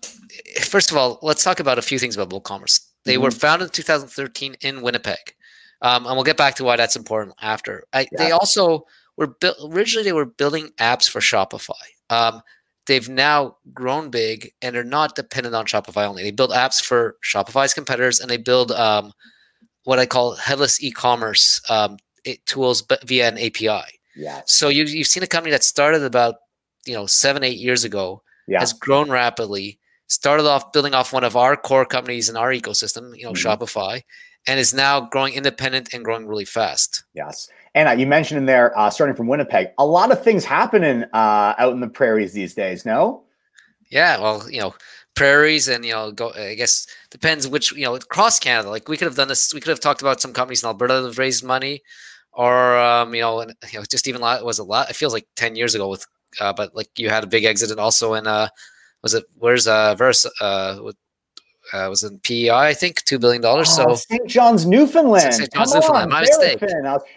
first 0.63 0.91
of 0.91 0.97
all, 0.97 1.19
let's 1.23 1.43
talk 1.43 1.59
about 1.59 1.79
a 1.79 1.83
few 1.83 1.99
things 1.99 2.15
about 2.15 2.29
Bold 2.29 2.45
Commerce. 2.45 2.89
They 3.05 3.15
mm-hmm. 3.15 3.25
were 3.25 3.31
founded 3.31 3.67
in 3.67 3.73
2013 3.73 4.57
in 4.61 4.81
Winnipeg, 4.81 5.35
um, 5.83 6.07
and 6.07 6.15
we'll 6.15 6.25
get 6.25 6.37
back 6.37 6.55
to 6.57 6.65
why 6.65 6.77
that's 6.77 6.97
important 6.97 7.35
after. 7.43 7.85
I, 7.93 8.01
yeah. 8.01 8.07
They 8.19 8.31
also 8.31 8.87
were 9.17 9.27
built 9.27 9.57
originally. 9.65 10.05
They 10.05 10.13
were 10.13 10.25
building 10.25 10.71
apps 10.79 11.09
for 11.09 11.21
Shopify. 11.21 11.73
Um, 12.11 12.43
they've 12.87 13.09
now 13.09 13.57
grown 13.73 14.11
big 14.11 14.53
and 14.63 14.77
are 14.77 14.85
not 14.85 15.17
dependent 15.17 15.55
on 15.55 15.67
Shopify 15.67 16.07
only. 16.07 16.23
They 16.23 16.31
build 16.31 16.51
apps 16.51 16.83
for 16.83 17.17
Shopify's 17.25 17.75
competitors, 17.75 18.21
and 18.21 18.31
they 18.31 18.37
build 18.37 18.71
um, 18.71 19.13
what 19.83 19.99
I 19.99 20.07
call 20.07 20.37
headless 20.37 20.83
e-commerce 20.83 21.61
um, 21.69 21.97
tools 22.47 22.85
via 23.05 23.29
an 23.29 23.39
API. 23.39 23.83
Yeah. 24.17 24.43
So 24.47 24.69
you, 24.69 24.85
you've 24.85 25.09
seen 25.09 25.23
a 25.23 25.27
company 25.27 25.51
that 25.51 25.65
started 25.65 26.03
about 26.03 26.37
you 26.87 26.95
know 26.95 27.07
seven 27.07 27.43
eight 27.43 27.59
years 27.59 27.85
ago 27.85 28.23
yeah. 28.47 28.61
has 28.61 28.73
grown 28.73 29.11
rapidly 29.11 29.79
started 30.07 30.47
off 30.47 30.73
building 30.73 30.95
off 30.95 31.13
one 31.13 31.25
of 31.25 31.37
our 31.37 31.57
core 31.57 31.87
companies 31.87 32.29
in 32.29 32.37
our 32.37 32.51
ecosystem 32.51 33.17
you 33.17 33.25
know 33.25 33.33
mm-hmm. 33.33 33.49
shopify 33.49 34.03
and 34.47 34.61
is 34.61 34.75
now 34.75 35.01
growing 35.01 35.35
independent 35.35 35.93
and 35.93 36.05
growing 36.05 36.27
really 36.27 36.45
fast 36.45 37.05
yes 37.15 37.49
and 37.75 37.89
uh, 37.89 37.93
you 37.93 38.07
mentioned 38.07 38.39
in 38.39 38.47
there 38.47 38.77
uh, 38.79 38.91
starting 38.91 39.17
from 39.17 39.27
winnipeg 39.27 39.69
a 39.79 39.87
lot 39.87 40.13
of 40.13 40.23
things 40.23 40.45
happening 40.45 41.05
uh, 41.13 41.55
out 41.59 41.73
in 41.73 41.81
the 41.81 41.89
prairies 41.89 42.33
these 42.33 42.55
days 42.55 42.85
no 42.85 43.23
yeah 43.91 44.21
well 44.21 44.49
you 44.51 44.61
know 44.61 44.75
prairies 45.15 45.69
and 45.69 45.85
you 45.85 45.93
know 45.93 46.11
go 46.11 46.33
i 46.33 46.55
guess 46.55 46.87
depends 47.11 47.47
which 47.47 47.73
you 47.73 47.85
know 47.85 47.95
across 47.95 48.39
canada 48.39 48.69
like 48.69 48.89
we 48.89 48.97
could 48.97 49.07
have 49.07 49.17
done 49.17 49.29
this 49.29 49.55
we 49.55 49.61
could 49.61 49.71
have 49.71 49.81
talked 49.81 50.03
about 50.03 50.21
some 50.21 50.33
companies 50.33 50.63
in 50.63 50.67
alberta 50.67 50.95
that 50.95 51.07
have 51.07 51.19
raised 51.19 51.45
money 51.45 51.83
or 52.35 52.77
um, 52.77 53.15
you 53.15 53.21
know, 53.21 53.41
and, 53.41 53.55
you 53.73 53.79
know, 53.79 53.85
just 53.89 54.09
even 54.09 54.21
was 54.21 54.59
a 54.59 54.65
lot. 54.65 54.91
It 54.91 54.97
feels 54.97 55.13
like 55.13 55.27
ten 55.37 55.57
years 55.57 55.75
ago 55.75 55.89
with 55.89 56.07
uh, 56.41 56.53
but 56.53 56.75
like 56.75 56.89
you 56.99 57.09
had 57.09 57.25
a 57.25 57.29
big 57.29 57.45
exit 57.45 57.71
and 57.71 57.81
also 57.81 58.15
in 58.15 58.27
uh 58.27 58.49
was 59.03 59.15
it 59.15 59.25
where's 59.39 59.67
uh 59.67 59.95
verse 59.95 60.27
uh 60.41 60.79
uh, 61.73 61.87
was 61.89 62.03
in 62.03 62.19
PEI, 62.21 62.51
I 62.51 62.75
think, 62.75 63.03
two 63.05 63.19
billion 63.19 63.43
dollars. 63.43 63.69
Oh, 63.73 63.95
so 63.95 63.95
St. 63.95 64.29
John's, 64.29 64.67
Newfoundland. 64.67 65.35
St. 65.35 65.53
John's, 65.53 65.73
Come 65.73 65.81
Newfoundland. 65.81 66.05
On, 66.05 66.11
my 66.11 66.21
mistake. 66.21 66.63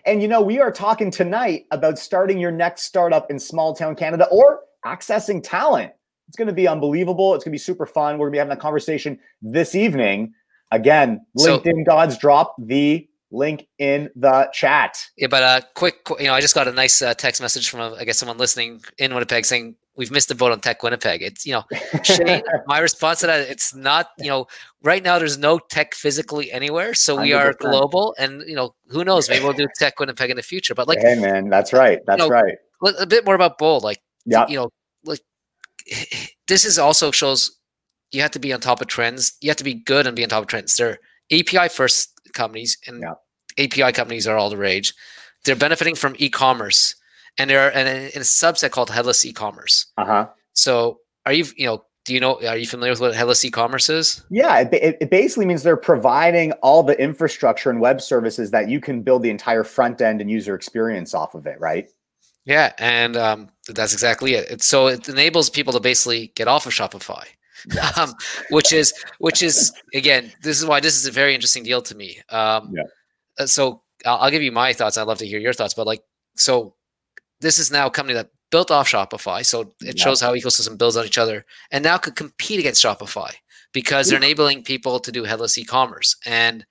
And 0.06 0.22
you 0.22 0.28
know, 0.28 0.42
we 0.42 0.60
are 0.60 0.72
talking 0.72 1.12
tonight 1.12 1.66
about 1.72 2.00
starting 2.00 2.40
your 2.40 2.52
next 2.52 2.84
startup 2.84 3.30
in 3.30 3.40
small 3.40 3.76
town 3.76 3.96
Canada 3.96 4.28
or 4.32 4.62
accessing 4.86 5.44
talent. 5.44 5.92
It's 6.28 6.38
going 6.38 6.48
to 6.48 6.54
be 6.54 6.68
unbelievable. 6.68 7.36
It's 7.36 7.44
going 7.44 7.52
to 7.52 7.56
be 7.56 7.60
super 7.60 7.86
fun. 7.86 8.18
We're 8.18 8.28
going 8.28 8.32
to 8.32 8.36
be 8.36 8.38
having 8.40 8.50
that 8.50 8.60
conversation 8.60 9.20
this 9.42 9.76
evening. 9.76 10.34
Again, 10.72 11.26
LinkedIn 11.38 11.64
so, 11.64 11.84
Gods 11.86 12.18
drop 12.18 12.56
the 12.60 13.08
link 13.32 13.68
in 13.78 14.10
the 14.16 14.50
chat. 14.54 14.98
Yeah, 15.18 15.28
but 15.28 15.44
uh, 15.44 15.62
quick, 15.76 15.96
you 16.20 16.28
know, 16.28 16.34
I 16.34 16.42
just 16.42 16.56
got 16.56 16.68
a 16.68 16.72
nice 16.72 17.02
uh, 17.02 17.14
text 17.14 17.42
message 17.42 17.70
from, 17.70 17.94
I 17.94 18.04
guess, 18.06 18.18
someone 18.18 18.38
listening 18.38 18.82
in 18.98 19.14
Winnipeg 19.14 19.46
saying 19.46 19.76
we've 19.96 20.12
missed 20.12 20.30
the 20.30 20.36
boat 20.36 20.52
on 20.52 20.60
Tech 20.60 20.82
Winnipeg. 20.84 21.22
It's, 21.22 21.46
you 21.46 21.54
know, 21.54 21.64
Shane, 22.04 22.44
my 22.68 22.80
response 22.80 23.20
to 23.22 23.28
that, 23.28 23.50
it's 23.50 23.76
not, 23.76 24.10
you 24.18 24.30
know, 24.30 24.48
right 24.84 25.04
now 25.04 25.20
there's 25.20 25.38
no 25.38 25.60
tech 25.60 25.94
physically 25.94 26.52
anywhere, 26.52 26.94
so 26.94 27.20
we 27.20 27.32
100%. 27.32 27.40
are 27.40 27.54
global, 27.54 28.16
and 28.18 28.44
you 28.48 28.56
know, 28.56 28.76
who 28.88 29.04
knows, 29.04 29.30
maybe 29.30 29.44
we'll 29.44 29.54
do 29.54 29.68
Tech 29.76 30.00
Winnipeg 30.00 30.30
in 30.30 30.38
the 30.38 30.44
future. 30.44 30.76
But 30.76 30.88
like, 30.88 31.00
hey, 31.00 31.16
man, 31.16 31.50
that's 31.50 31.74
right, 31.74 32.00
that's 32.06 32.22
you 32.22 32.30
know, 32.30 32.34
right. 32.34 32.58
A 33.00 33.08
bit 33.08 33.26
more 33.26 33.36
about 33.36 33.58
Bold, 33.58 33.84
like, 33.84 34.00
yeah, 34.26 34.46
you 34.48 34.58
know, 34.58 34.70
like 35.04 35.22
this 36.48 36.64
is 36.64 36.80
also 36.80 37.12
shows 37.12 37.58
you 38.12 38.22
have 38.22 38.32
to 38.32 38.40
be 38.40 38.54
on 38.54 38.60
top 38.62 38.82
of 38.82 38.88
trends. 38.88 39.34
You 39.42 39.50
have 39.50 39.58
to 39.58 39.64
be 39.64 39.74
good 39.74 40.08
and 40.08 40.16
be 40.16 40.24
on 40.24 40.30
top 40.30 40.44
of 40.44 40.48
trends. 40.48 40.76
They're 40.76 41.00
API 41.32 41.70
first 41.70 42.14
companies 42.38 42.78
and 42.88 43.02
yeah. 43.02 43.16
API 43.66 43.92
companies 43.92 44.28
are 44.28 44.38
all 44.38 44.50
the 44.50 44.58
rage. 44.58 44.94
They're 45.44 45.56
benefiting 45.56 45.96
from 45.96 46.16
e-commerce, 46.18 46.96
and 47.38 47.50
they're 47.50 47.70
in 47.70 47.88
a, 47.88 48.10
in 48.16 48.22
a 48.22 48.26
subset 48.26 48.72
called 48.72 48.90
headless 48.90 49.26
e-commerce. 49.26 49.88
Uh 49.98 50.06
huh. 50.06 50.28
So, 50.54 51.00
are 51.26 51.34
you 51.34 51.46
you 51.58 51.66
know 51.66 51.84
do 52.08 52.14
you 52.14 52.20
know 52.22 52.40
are 52.48 52.58
you 52.58 52.66
familiar 52.66 52.94
with 52.94 53.02
what 53.02 53.14
headless 53.14 53.44
e-commerce 53.44 53.90
is 53.90 54.24
yeah 54.30 54.60
it, 54.60 54.98
it, 55.02 55.10
basically 55.12 55.46
means 55.46 55.62
they're 55.62 55.76
providing 55.76 56.54
all 56.64 56.82
the 56.82 57.00
infrastructure 57.00 57.70
and 57.70 57.82
web 57.82 58.02
services 58.02 58.50
that 58.52 58.70
you 58.70 58.80
can 58.80 59.02
build 59.02 59.22
the 59.22 59.30
entire 59.30 59.64
front 59.64 60.02
end 60.02 60.22
and 60.22 60.32
user 60.32 60.56
experience 60.56 61.14
off 61.14 61.36
of 61.36 61.46
it 61.46 61.60
right 61.60 61.90
yeah 62.46 62.72
and 62.80 63.18
um, 63.18 63.50
that's 63.68 63.92
exactly 63.92 64.34
it 64.36 64.64
so 64.64 64.88
it 64.88 65.10
enables 65.10 65.50
people 65.50 65.74
to 65.74 65.82
basically 65.82 66.32
get 66.36 66.48
off 66.48 66.66
of 66.66 66.72
shopify 66.72 67.26
yes. 67.74 67.98
um, 67.98 68.14
which 68.50 68.74
is 68.74 68.94
which 69.20 69.44
is 69.44 69.72
again, 69.94 70.32
this 70.42 70.60
is 70.60 70.66
why 70.66 70.80
this 70.80 70.96
is 70.96 71.06
a 71.06 71.12
very 71.12 71.34
interesting 71.34 71.64
deal 71.64 71.82
to 71.82 71.96
me. 71.96 72.20
Um, 72.30 72.74
yeah. 72.76 72.84
Uh, 73.40 73.46
so 73.46 73.82
I'll, 74.06 74.18
I'll 74.18 74.32
give 74.32 74.44
you 74.44 74.52
my 74.52 74.74
thoughts. 74.74 74.98
I'd 74.98 75.08
love 75.08 75.20
to 75.20 75.28
hear 75.28 75.40
your 75.40 75.54
thoughts, 75.54 75.74
but 75.74 75.88
like, 75.88 76.02
so 76.36 76.76
this 77.42 77.60
is 77.60 77.72
now 77.72 77.88
a 77.88 77.92
company 77.92 78.16
that 78.16 78.30
built 78.50 78.72
off 78.72 78.88
Shopify, 78.88 79.46
so 79.46 79.62
it 79.82 79.98
yeah. 79.98 80.04
shows 80.04 80.22
how 80.22 80.34
ecosystem 80.34 80.78
builds 80.78 80.98
on 80.98 81.06
each 81.06 81.18
other, 81.18 81.46
and 81.72 81.84
now 81.84 81.98
could 81.98 82.16
compete 82.16 82.60
against 82.60 82.84
Shopify 82.84 83.34
because 83.74 84.10
they're 84.10 84.18
enabling 84.18 84.64
people 84.64 85.00
to 85.00 85.12
do 85.12 85.24
headless 85.24 85.58
e-commerce. 85.58 86.16
And 86.26 86.66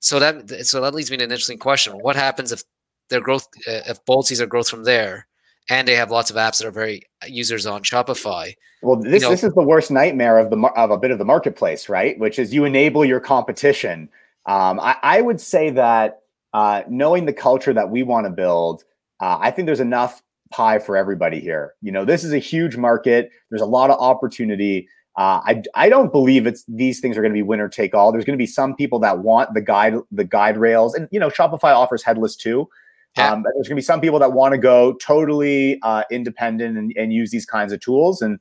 so 0.00 0.18
that 0.20 0.66
so 0.66 0.80
that 0.80 0.94
leads 0.94 1.10
me 1.10 1.16
to 1.16 1.24
an 1.24 1.30
interesting 1.30 1.58
question: 1.58 1.94
What 1.94 2.16
happens 2.16 2.52
if 2.52 2.62
their 3.08 3.20
growth, 3.20 3.46
uh, 3.68 3.82
if 3.86 4.04
Bold 4.04 4.26
sees 4.26 4.38
their 4.38 4.46
growth 4.46 4.68
from 4.68 4.84
there, 4.84 5.26
and 5.68 5.86
they 5.86 5.96
have 5.96 6.10
lots 6.10 6.30
of 6.30 6.36
apps 6.36 6.58
that 6.58 6.66
are 6.66 6.72
very 6.72 7.02
uh, 7.22 7.26
users 7.28 7.66
on 7.66 7.82
Shopify? 7.82 8.54
Well, 8.82 8.96
this 8.96 9.22
you 9.22 9.28
know, 9.28 9.30
this 9.30 9.44
is 9.44 9.54
the 9.54 9.62
worst 9.62 9.90
nightmare 9.90 10.38
of 10.38 10.50
the 10.50 10.56
of 10.76 10.90
a 10.90 10.98
bit 10.98 11.10
of 11.10 11.18
the 11.18 11.24
marketplace, 11.24 11.88
right? 11.88 12.18
Which 12.18 12.38
is 12.38 12.52
you 12.52 12.64
enable 12.64 13.04
your 13.04 13.20
competition. 13.20 14.08
Um, 14.46 14.78
I, 14.78 14.96
I, 15.02 15.20
would 15.22 15.40
say 15.40 15.70
that 15.70 16.20
uh, 16.54 16.82
knowing 16.88 17.26
the 17.26 17.32
culture 17.32 17.72
that 17.72 17.90
we 17.90 18.04
want 18.04 18.26
to 18.26 18.30
build, 18.30 18.84
uh, 19.20 19.38
I 19.40 19.50
think 19.50 19.66
there's 19.66 19.80
enough 19.80 20.22
pie 20.52 20.78
for 20.78 20.96
everybody 20.96 21.40
here. 21.40 21.74
You 21.82 21.90
know, 21.90 22.04
this 22.04 22.22
is 22.22 22.32
a 22.32 22.38
huge 22.38 22.76
market. 22.76 23.30
There's 23.50 23.62
a 23.62 23.66
lot 23.66 23.90
of 23.90 23.98
opportunity. 23.98 24.88
Uh, 25.16 25.40
I 25.44 25.62
I 25.74 25.88
don't 25.88 26.12
believe 26.12 26.46
it's 26.46 26.64
these 26.68 27.00
things 27.00 27.16
are 27.16 27.22
going 27.22 27.32
to 27.32 27.36
be 27.36 27.42
winner 27.42 27.68
take 27.68 27.94
all. 27.94 28.12
There's 28.12 28.24
going 28.24 28.38
to 28.38 28.42
be 28.42 28.46
some 28.46 28.76
people 28.76 28.98
that 29.00 29.20
want 29.20 29.54
the 29.54 29.62
guide 29.62 29.94
the 30.12 30.24
guide 30.24 30.58
rails, 30.58 30.94
and 30.94 31.08
you 31.10 31.18
know 31.18 31.28
Shopify 31.28 31.74
offers 31.74 32.02
headless 32.02 32.36
too. 32.36 32.68
Yeah. 33.16 33.32
Um, 33.32 33.42
there's 33.42 33.68
going 33.68 33.76
to 33.76 33.76
be 33.76 33.82
some 33.82 34.00
people 34.00 34.18
that 34.18 34.32
want 34.32 34.52
to 34.52 34.58
go 34.58 34.94
totally 34.94 35.78
uh, 35.82 36.04
independent 36.10 36.76
and, 36.76 36.92
and 36.96 37.12
use 37.12 37.30
these 37.30 37.46
kinds 37.46 37.72
of 37.72 37.80
tools. 37.80 38.20
And 38.20 38.38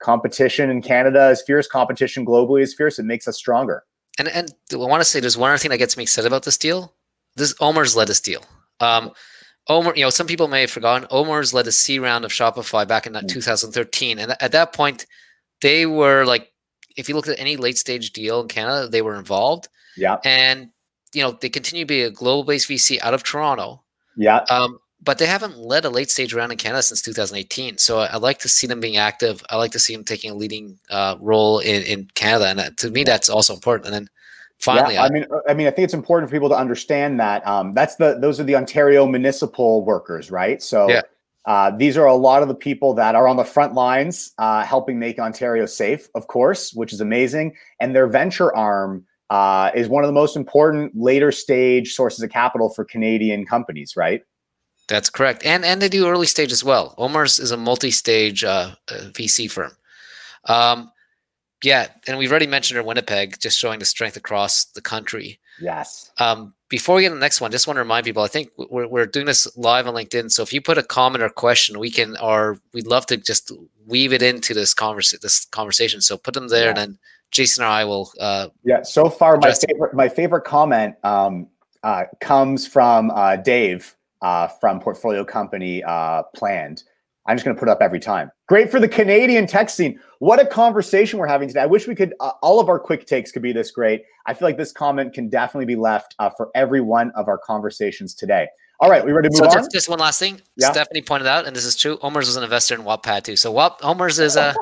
competition 0.00 0.70
in 0.70 0.82
Canada 0.82 1.30
is 1.30 1.42
fierce. 1.42 1.66
Competition 1.66 2.26
globally 2.26 2.62
is 2.62 2.74
fierce. 2.74 2.98
It 2.98 3.04
makes 3.04 3.26
us 3.26 3.36
stronger. 3.36 3.84
And 4.18 4.28
and 4.28 4.52
I 4.72 4.76
want 4.76 5.00
to 5.00 5.04
say 5.04 5.20
there's 5.20 5.38
one 5.38 5.50
other 5.50 5.58
thing 5.58 5.70
that 5.70 5.78
gets 5.78 5.96
me 5.96 6.02
excited 6.02 6.26
about 6.26 6.42
this 6.42 6.58
deal. 6.58 6.94
This 7.36 7.54
Omer's 7.60 7.96
led 7.96 8.08
this 8.08 8.20
deal. 8.20 8.44
Um, 8.80 9.12
Omer, 9.68 9.94
you 9.94 10.02
know, 10.02 10.10
some 10.10 10.26
people 10.26 10.48
may 10.48 10.62
have 10.62 10.70
forgotten. 10.70 11.06
Omer's 11.10 11.54
led 11.54 11.66
a 11.66 11.72
C 11.72 11.98
round 11.98 12.24
of 12.24 12.32
Shopify 12.32 12.86
back 12.88 13.06
in 13.06 13.12
mm. 13.12 13.28
2013, 13.28 14.18
and 14.18 14.36
at 14.40 14.52
that 14.52 14.72
point, 14.72 15.06
they 15.60 15.86
were 15.86 16.24
like, 16.24 16.52
if 16.96 17.08
you 17.08 17.14
look 17.14 17.28
at 17.28 17.38
any 17.38 17.56
late 17.56 17.78
stage 17.78 18.12
deal 18.12 18.40
in 18.40 18.48
Canada, 18.48 18.88
they 18.88 19.02
were 19.02 19.14
involved. 19.14 19.68
Yeah. 19.96 20.16
And, 20.24 20.70
you 21.12 21.22
know, 21.22 21.32
they 21.32 21.48
continue 21.48 21.84
to 21.84 21.86
be 21.86 22.02
a 22.02 22.10
global 22.10 22.44
based 22.44 22.68
VC 22.68 22.98
out 23.02 23.14
of 23.14 23.22
Toronto. 23.22 23.82
Yeah. 24.18 24.44
Um, 24.50 24.78
but 25.02 25.18
they 25.18 25.26
haven't 25.26 25.56
led 25.56 25.84
a 25.84 25.90
late 25.90 26.10
stage 26.10 26.34
round 26.34 26.52
in 26.52 26.58
Canada 26.58 26.82
since 26.82 27.00
2018. 27.00 27.78
So 27.78 28.00
I, 28.00 28.16
like 28.16 28.40
to 28.40 28.48
see 28.48 28.66
them 28.66 28.80
being 28.80 28.96
active. 28.96 29.42
I 29.48 29.56
like 29.56 29.70
to 29.72 29.78
see 29.78 29.94
them 29.94 30.04
taking 30.04 30.32
a 30.32 30.34
leading 30.34 30.78
uh, 30.90 31.16
role 31.20 31.60
in, 31.60 31.82
in 31.84 32.08
Canada. 32.14 32.48
And 32.48 32.58
that, 32.58 32.76
to 32.78 32.90
me, 32.90 33.04
that's 33.04 33.28
also 33.28 33.54
important. 33.54 33.86
And 33.86 33.94
then 33.94 34.08
finally, 34.58 34.94
yeah, 34.94 35.04
I, 35.04 35.06
I, 35.06 35.10
mean, 35.10 35.24
I 35.48 35.54
mean, 35.54 35.66
I 35.68 35.70
think 35.70 35.84
it's 35.84 35.94
important 35.94 36.28
for 36.28 36.36
people 36.36 36.48
to 36.48 36.56
understand 36.56 37.20
that 37.20 37.46
um, 37.46 37.72
that's 37.74 37.94
the, 37.94 38.18
those 38.20 38.40
are 38.40 38.44
the 38.44 38.56
Ontario 38.56 39.06
municipal 39.06 39.84
workers, 39.84 40.30
right? 40.30 40.62
So 40.62 40.90
yeah. 40.90 41.02
Uh, 41.48 41.70
these 41.70 41.96
are 41.96 42.04
a 42.04 42.14
lot 42.14 42.42
of 42.42 42.48
the 42.48 42.54
people 42.54 42.92
that 42.92 43.14
are 43.14 43.26
on 43.26 43.38
the 43.38 43.44
front 43.44 43.72
lines 43.72 44.32
uh, 44.36 44.62
helping 44.64 44.98
make 44.98 45.18
Ontario 45.18 45.64
safe, 45.64 46.10
of 46.14 46.26
course, 46.26 46.74
which 46.74 46.92
is 46.92 47.00
amazing. 47.00 47.56
And 47.80 47.96
their 47.96 48.06
venture 48.06 48.54
arm 48.54 49.06
uh, 49.30 49.70
is 49.74 49.88
one 49.88 50.04
of 50.04 50.08
the 50.08 50.12
most 50.12 50.36
important 50.36 50.92
later 50.96 51.30
stage 51.32 51.94
sources 51.94 52.22
of 52.22 52.30
capital 52.30 52.70
for 52.70 52.84
Canadian 52.84 53.44
companies, 53.44 53.96
right? 53.96 54.22
That's 54.88 55.10
correct, 55.10 55.44
and 55.44 55.64
and 55.64 55.82
they 55.82 55.88
do 55.88 56.08
early 56.08 56.26
stage 56.26 56.50
as 56.50 56.64
well. 56.64 56.94
Omer's 56.96 57.38
is 57.38 57.50
a 57.50 57.58
multi-stage 57.58 58.42
uh, 58.42 58.74
uh, 58.88 58.94
VC 59.12 59.50
firm. 59.50 59.72
Um, 60.46 60.90
yeah, 61.62 61.88
and 62.06 62.18
we've 62.18 62.30
already 62.30 62.46
mentioned 62.46 62.76
her 62.76 62.82
Winnipeg, 62.82 63.38
just 63.38 63.58
showing 63.58 63.80
the 63.80 63.84
strength 63.84 64.16
across 64.16 64.64
the 64.64 64.80
country. 64.80 65.40
Yes. 65.60 66.10
Um, 66.18 66.54
before 66.68 66.96
we 66.96 67.02
get 67.02 67.08
to 67.08 67.14
the 67.14 67.20
next 67.20 67.40
one, 67.40 67.50
just 67.50 67.66
want 67.66 67.76
to 67.76 67.80
remind 67.82 68.04
people, 68.04 68.22
I 68.22 68.28
think 68.28 68.50
we're, 68.56 68.86
we're 68.86 69.06
doing 69.06 69.26
this 69.26 69.48
live 69.56 69.86
on 69.86 69.94
LinkedIn. 69.94 70.30
So 70.30 70.42
if 70.42 70.52
you 70.52 70.60
put 70.60 70.78
a 70.78 70.82
comment 70.82 71.22
or 71.22 71.28
question, 71.28 71.78
we 71.78 71.90
can, 71.90 72.16
or 72.18 72.58
we'd 72.72 72.86
love 72.86 73.06
to 73.06 73.16
just 73.16 73.50
weave 73.86 74.12
it 74.12 74.22
into 74.22 74.52
this 74.52 74.74
converse, 74.74 75.16
this 75.18 75.46
conversation. 75.46 76.00
So 76.00 76.16
put 76.18 76.34
them 76.34 76.48
there 76.48 76.64
yeah. 76.64 76.68
and 76.68 76.76
then 76.76 76.98
Jason 77.30 77.64
or 77.64 77.68
I 77.68 77.84
will. 77.84 78.12
Uh, 78.20 78.48
yeah. 78.64 78.82
So 78.82 79.08
far, 79.08 79.38
my 79.38 79.52
favorite, 79.52 79.94
my 79.94 80.08
favorite 80.08 80.42
comment 80.42 80.94
um, 81.04 81.46
uh, 81.82 82.04
comes 82.20 82.66
from 82.66 83.10
uh, 83.12 83.36
Dave 83.36 83.96
uh, 84.22 84.48
from 84.48 84.80
portfolio 84.80 85.24
company 85.24 85.82
uh, 85.84 86.22
planned. 86.34 86.84
I'm 87.28 87.36
just 87.36 87.44
going 87.44 87.54
to 87.54 87.60
put 87.60 87.68
up 87.68 87.82
every 87.82 88.00
time. 88.00 88.30
Great 88.46 88.70
for 88.70 88.80
the 88.80 88.88
Canadian 88.88 89.46
tech 89.46 89.68
scene. 89.68 90.00
What 90.18 90.40
a 90.40 90.46
conversation 90.46 91.18
we're 91.18 91.26
having 91.26 91.46
today. 91.46 91.60
I 91.60 91.66
wish 91.66 91.86
we 91.86 91.94
could, 91.94 92.14
uh, 92.20 92.32
all 92.42 92.58
of 92.58 92.70
our 92.70 92.80
quick 92.80 93.06
takes 93.06 93.30
could 93.30 93.42
be 93.42 93.52
this 93.52 93.70
great. 93.70 94.02
I 94.26 94.32
feel 94.32 94.48
like 94.48 94.56
this 94.56 94.72
comment 94.72 95.12
can 95.12 95.28
definitely 95.28 95.66
be 95.66 95.76
left 95.76 96.14
uh, 96.18 96.30
for 96.30 96.50
every 96.54 96.80
one 96.80 97.12
of 97.14 97.28
our 97.28 97.36
conversations 97.36 98.14
today. 98.14 98.48
All 98.80 98.88
right, 98.88 99.04
we 99.04 99.12
ready 99.12 99.28
to 99.28 99.32
move 99.32 99.50
so 99.52 99.58
on? 99.58 99.62
Just, 99.64 99.72
just 99.72 99.88
one 99.90 99.98
last 99.98 100.18
thing. 100.18 100.40
Yeah. 100.56 100.70
Stephanie 100.72 101.02
pointed 101.02 101.26
out, 101.26 101.46
and 101.46 101.54
this 101.54 101.66
is 101.66 101.76
true. 101.76 101.98
Omer's 102.00 102.28
was 102.28 102.36
an 102.36 102.44
investor 102.44 102.74
in 102.74 102.82
Wattpad 102.82 103.24
too. 103.24 103.36
So 103.36 103.52
Wap, 103.52 103.80
Omer's 103.82 104.18
is 104.18 104.36
a, 104.36 104.54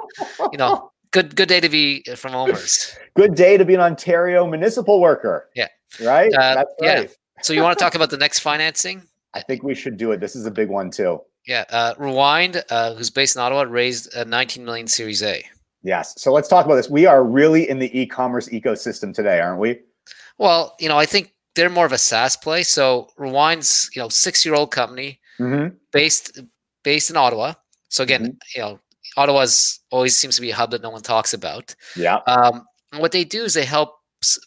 you 0.51 0.59
know, 0.59 0.91
good 1.13 1.37
good 1.37 1.49
day 1.49 1.61
to 1.61 1.69
be 1.69 2.03
from 2.17 2.35
Omer's. 2.35 2.97
good 3.15 3.35
day 3.35 3.57
to 3.57 3.65
be 3.65 3.75
an 3.75 3.81
Ontario 3.81 4.47
municipal 4.47 5.01
worker. 5.01 5.51
Yeah. 5.55 5.69
Right. 6.03 6.33
Uh, 6.33 6.57
right. 6.57 6.67
Yeah. 6.81 7.07
So 7.43 7.53
you 7.53 7.63
want 7.63 7.79
to 7.79 7.83
talk 7.83 7.95
about 7.95 8.11
the 8.11 8.17
next 8.17 8.41
financing? 8.41 9.03
I 9.35 9.43
think 9.43 9.63
we 9.63 9.75
should 9.75 9.99
do 9.99 10.13
it. 10.13 10.21
This 10.21 10.35
is 10.35 10.47
a 10.47 10.51
big 10.51 10.71
one 10.71 10.91
too. 10.91 11.21
Yeah, 11.47 11.65
uh, 11.71 11.95
Rewind, 11.97 12.65
uh, 12.71 12.95
who's 12.95 13.11
based 13.11 13.37
in 13.37 13.43
Ottawa, 13.43 13.63
raised 13.63 14.13
a 14.15 14.25
19 14.25 14.65
million 14.65 14.87
Series 14.87 15.23
A. 15.23 15.45
Yes. 15.83 16.15
So 16.21 16.33
let's 16.33 16.49
talk 16.49 16.67
about 16.67 16.75
this. 16.75 16.91
We 16.91 17.07
are 17.07 17.23
really 17.23 17.69
in 17.69 17.79
the 17.79 17.97
e-commerce 17.99 18.49
ecosystem 18.49 19.15
today, 19.15 19.39
aren't 19.39 19.61
we? 19.61 19.79
Well, 20.39 20.75
you 20.81 20.89
know, 20.89 20.99
I 20.99 21.07
think 21.07 21.33
they're 21.55 21.71
more 21.71 21.87
of 21.87 21.93
a 21.93 21.99
SaaS 21.99 22.37
play. 22.37 22.65
So 22.65 23.09
Rewind's, 23.17 23.89
you 23.95 24.03
know, 24.03 24.09
six-year-old 24.09 24.73
company 24.73 25.21
mm-hmm. 25.39 25.75
based 25.93 26.41
based 26.83 27.11
in 27.11 27.17
Ottawa. 27.17 27.55
So 27.89 28.03
again, 28.03 28.23
mm-hmm. 28.23 28.37
you 28.57 28.63
know, 28.63 28.81
Ottawa's 29.17 29.81
always 29.91 30.17
seems 30.17 30.35
to 30.35 30.41
be 30.41 30.51
a 30.51 30.57
hub 30.57 30.73
that 30.73 30.83
no 30.83 30.91
one 30.91 31.03
talks 31.03 31.33
about. 31.33 31.75
Yeah. 31.95 32.17
Um, 32.27 32.65
what 32.97 33.13
they 33.13 33.25
do 33.25 33.45
is 33.45 33.55
they 33.55 33.65
help 33.65 33.95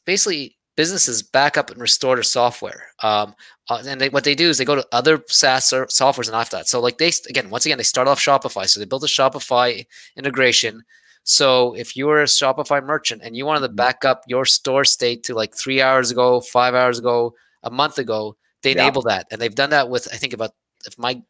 basically 0.06 0.58
businesses 0.80 1.22
back 1.22 1.58
up 1.58 1.70
and 1.70 1.82
restore 1.82 2.16
their 2.16 2.24
software. 2.24 2.84
Um, 3.04 3.36
uh, 3.70 3.84
and 3.86 4.00
they, 4.00 4.08
what 4.08 4.24
they 4.24 4.34
do 4.34 4.48
is 4.48 4.58
they 4.58 4.64
go 4.64 4.76
to 4.76 4.88
other 4.94 5.22
SaaS 5.28 5.66
softwares 5.70 6.28
and 6.28 6.36
after 6.38 6.56
that. 6.56 6.70
So 6.70 6.80
like 6.80 7.00
they 7.00 7.12
again, 7.28 7.50
once 7.50 7.66
again, 7.66 7.78
they 7.78 7.84
start 7.84 8.08
off 8.08 8.18
Shopify. 8.18 8.66
So 8.66 8.80
they 8.80 8.86
build 8.86 9.04
a 9.04 9.08
Shopify 9.08 9.86
integration. 10.16 10.84
So 11.24 11.74
if 11.74 11.98
you 11.98 12.08
were 12.08 12.22
a 12.22 12.28
Shopify 12.28 12.82
merchant 12.82 13.24
and 13.26 13.36
you 13.36 13.46
wanted 13.46 13.60
to 13.60 13.68
mm-hmm. 13.68 13.76
back 13.76 14.06
up 14.06 14.24
your 14.26 14.46
store 14.46 14.86
state 14.86 15.22
to 15.24 15.34
like 15.34 15.54
three 15.54 15.82
hours 15.82 16.12
ago, 16.12 16.40
five 16.40 16.74
hours 16.74 16.98
ago, 16.98 17.34
a 17.64 17.70
month 17.70 17.98
ago, 17.98 18.38
they 18.64 18.74
yeah. 18.74 18.84
enable 18.84 19.02
that, 19.02 19.28
and 19.32 19.42
they've 19.42 19.54
done 19.54 19.72
that 19.72 19.90
with 19.90 20.08
I 20.14 20.16
think 20.16 20.32
about 20.32 20.52
if 20.86 20.98
my 20.98 21.22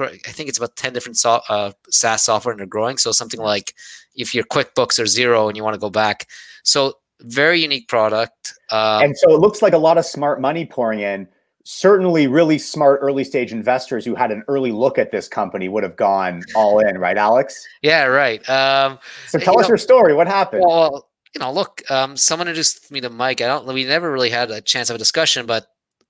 I 0.00 0.32
think 0.32 0.48
it's 0.48 0.58
about 0.58 0.74
10 0.74 0.92
different 0.92 1.16
so, 1.16 1.40
uh, 1.48 1.70
SaaS 1.90 2.24
software 2.24 2.52
and 2.52 2.58
they're 2.58 2.66
growing. 2.66 2.96
So 2.96 3.12
something 3.12 3.40
like 3.40 3.74
if 4.16 4.34
your 4.34 4.44
QuickBooks 4.44 5.00
are 5.00 5.06
zero 5.06 5.46
and 5.46 5.56
you 5.56 5.62
want 5.62 5.74
to 5.74 5.80
go 5.80 5.90
back. 5.90 6.28
So 6.64 6.94
very 7.22 7.60
unique 7.60 7.88
product. 7.88 8.54
Um, 8.70 9.04
and 9.04 9.18
so 9.18 9.34
it 9.34 9.40
looks 9.40 9.62
like 9.62 9.72
a 9.72 9.78
lot 9.78 9.98
of 9.98 10.04
smart 10.04 10.40
money 10.40 10.64
pouring 10.64 11.00
in. 11.00 11.28
Certainly, 11.64 12.26
really 12.26 12.58
smart 12.58 13.00
early 13.02 13.22
stage 13.22 13.52
investors 13.52 14.04
who 14.04 14.14
had 14.14 14.30
an 14.30 14.42
early 14.48 14.72
look 14.72 14.98
at 14.98 15.12
this 15.12 15.28
company 15.28 15.68
would 15.68 15.82
have 15.82 15.94
gone 15.94 16.42
all 16.54 16.80
in, 16.80 16.98
right, 16.98 17.18
Alex? 17.18 17.66
Yeah, 17.82 18.04
right. 18.04 18.40
Um, 18.48 18.98
so 19.28 19.38
tell 19.38 19.58
us 19.58 19.64
know, 19.64 19.68
your 19.68 19.76
story. 19.76 20.14
What 20.14 20.26
happened? 20.26 20.64
Well, 20.66 21.08
you 21.34 21.40
know, 21.40 21.52
look, 21.52 21.82
um, 21.90 22.16
someone 22.16 22.48
introduced 22.48 22.90
me 22.90 23.00
to 23.02 23.10
Mike. 23.10 23.40
I 23.40 23.46
don't. 23.46 23.66
We 23.66 23.84
never 23.84 24.10
really 24.10 24.30
had 24.30 24.50
a 24.50 24.60
chance 24.60 24.88
of 24.88 24.96
a 24.96 24.98
discussion, 24.98 25.46
but 25.46 25.66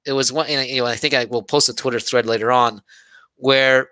it 0.06 0.12
was 0.12 0.32
one. 0.32 0.48
You 0.48 0.82
know, 0.82 0.86
I 0.86 0.94
think 0.94 1.14
I 1.14 1.24
will 1.24 1.42
post 1.42 1.68
a 1.68 1.74
Twitter 1.74 2.00
thread 2.00 2.26
later 2.26 2.52
on 2.52 2.80
where 3.36 3.90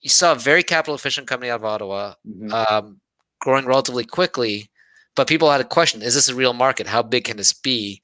you 0.00 0.10
saw 0.10 0.32
a 0.32 0.36
very 0.36 0.62
capital 0.62 0.94
efficient 0.94 1.26
company 1.26 1.50
out 1.50 1.60
of 1.60 1.64
Ottawa, 1.64 2.14
mm-hmm. 2.26 2.52
um, 2.52 3.00
growing 3.40 3.64
relatively 3.66 4.04
quickly 4.04 4.70
but 5.18 5.26
people 5.26 5.50
had 5.50 5.60
a 5.60 5.64
question: 5.64 6.00
Is 6.00 6.14
this 6.14 6.28
a 6.28 6.34
real 6.34 6.52
market? 6.52 6.86
How 6.86 7.02
big 7.02 7.24
can 7.24 7.36
this 7.36 7.52
be? 7.52 8.00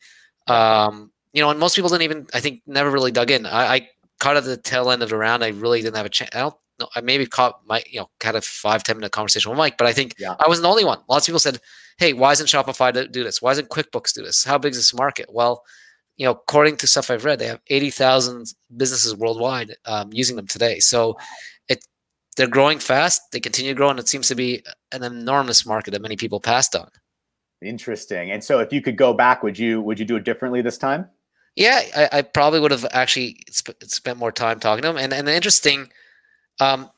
Um, 0.48 1.12
you 1.32 1.40
know, 1.40 1.48
and 1.48 1.60
most 1.60 1.76
people 1.76 1.88
didn't 1.88 2.02
even, 2.02 2.26
I 2.34 2.40
think, 2.40 2.62
never 2.66 2.90
really 2.90 3.12
dug 3.12 3.30
in. 3.30 3.46
I, 3.46 3.74
I 3.74 3.88
caught 4.18 4.36
at 4.36 4.42
the 4.42 4.56
tail 4.56 4.90
end 4.90 5.00
of 5.00 5.10
the 5.10 5.16
round. 5.16 5.44
I 5.44 5.50
really 5.50 5.80
didn't 5.80 5.96
have 5.96 6.06
a 6.06 6.08
chance. 6.08 6.30
I 6.34 6.40
don't 6.40 6.56
know. 6.80 6.88
I 6.96 7.02
maybe 7.02 7.24
caught 7.24 7.60
my, 7.66 7.84
you 7.88 8.00
know, 8.00 8.10
had 8.20 8.34
a 8.34 8.40
five 8.40 8.82
ten 8.82 8.96
minute 8.96 9.12
conversation 9.12 9.48
with 9.48 9.58
Mike, 9.58 9.78
but 9.78 9.86
I 9.86 9.92
think 9.92 10.16
yeah. 10.18 10.34
I 10.40 10.48
wasn't 10.48 10.64
the 10.64 10.70
only 10.70 10.84
one. 10.84 10.98
Lots 11.08 11.24
of 11.24 11.26
people 11.30 11.38
said, 11.38 11.60
"Hey, 11.98 12.14
why 12.14 12.32
isn't 12.32 12.48
Shopify 12.48 12.92
do 13.12 13.22
this? 13.22 13.40
Why 13.40 13.52
isn't 13.52 13.68
QuickBooks 13.68 14.12
do 14.12 14.24
this? 14.24 14.42
How 14.42 14.58
big 14.58 14.72
is 14.72 14.78
this 14.78 14.92
market?" 14.92 15.32
Well, 15.32 15.62
you 16.16 16.26
know, 16.26 16.32
according 16.32 16.78
to 16.78 16.88
stuff 16.88 17.12
I've 17.12 17.24
read, 17.24 17.38
they 17.38 17.46
have 17.46 17.60
eighty 17.68 17.90
thousand 17.90 18.52
businesses 18.76 19.14
worldwide 19.14 19.76
um, 19.84 20.10
using 20.12 20.34
them 20.34 20.48
today. 20.48 20.80
So 20.80 21.16
it 21.68 21.84
they're 22.36 22.48
growing 22.48 22.80
fast. 22.80 23.30
They 23.30 23.38
continue 23.38 23.70
to 23.70 23.76
grow, 23.76 23.90
and 23.90 24.00
it 24.00 24.08
seems 24.08 24.26
to 24.26 24.34
be 24.34 24.64
an 24.90 25.04
enormous 25.04 25.64
market 25.64 25.92
that 25.92 26.02
many 26.02 26.16
people 26.16 26.40
passed 26.40 26.74
on. 26.74 26.88
Interesting. 27.64 28.30
And 28.30 28.42
so, 28.42 28.60
if 28.60 28.72
you 28.72 28.82
could 28.82 28.96
go 28.96 29.12
back, 29.12 29.42
would 29.42 29.58
you 29.58 29.80
would 29.82 29.98
you 29.98 30.04
do 30.04 30.16
it 30.16 30.24
differently 30.24 30.62
this 30.62 30.78
time? 30.78 31.08
Yeah, 31.56 31.82
I, 31.96 32.18
I 32.18 32.22
probably 32.22 32.60
would 32.60 32.72
have 32.72 32.86
actually 32.90 33.38
sp- 33.50 33.78
spent 33.84 34.18
more 34.18 34.32
time 34.32 34.58
talking 34.58 34.82
to 34.82 34.90
him. 34.90 34.96
And 34.96 35.12
and 35.12 35.26
the 35.26 35.34
interesting, 35.34 35.88
um, 36.60 36.90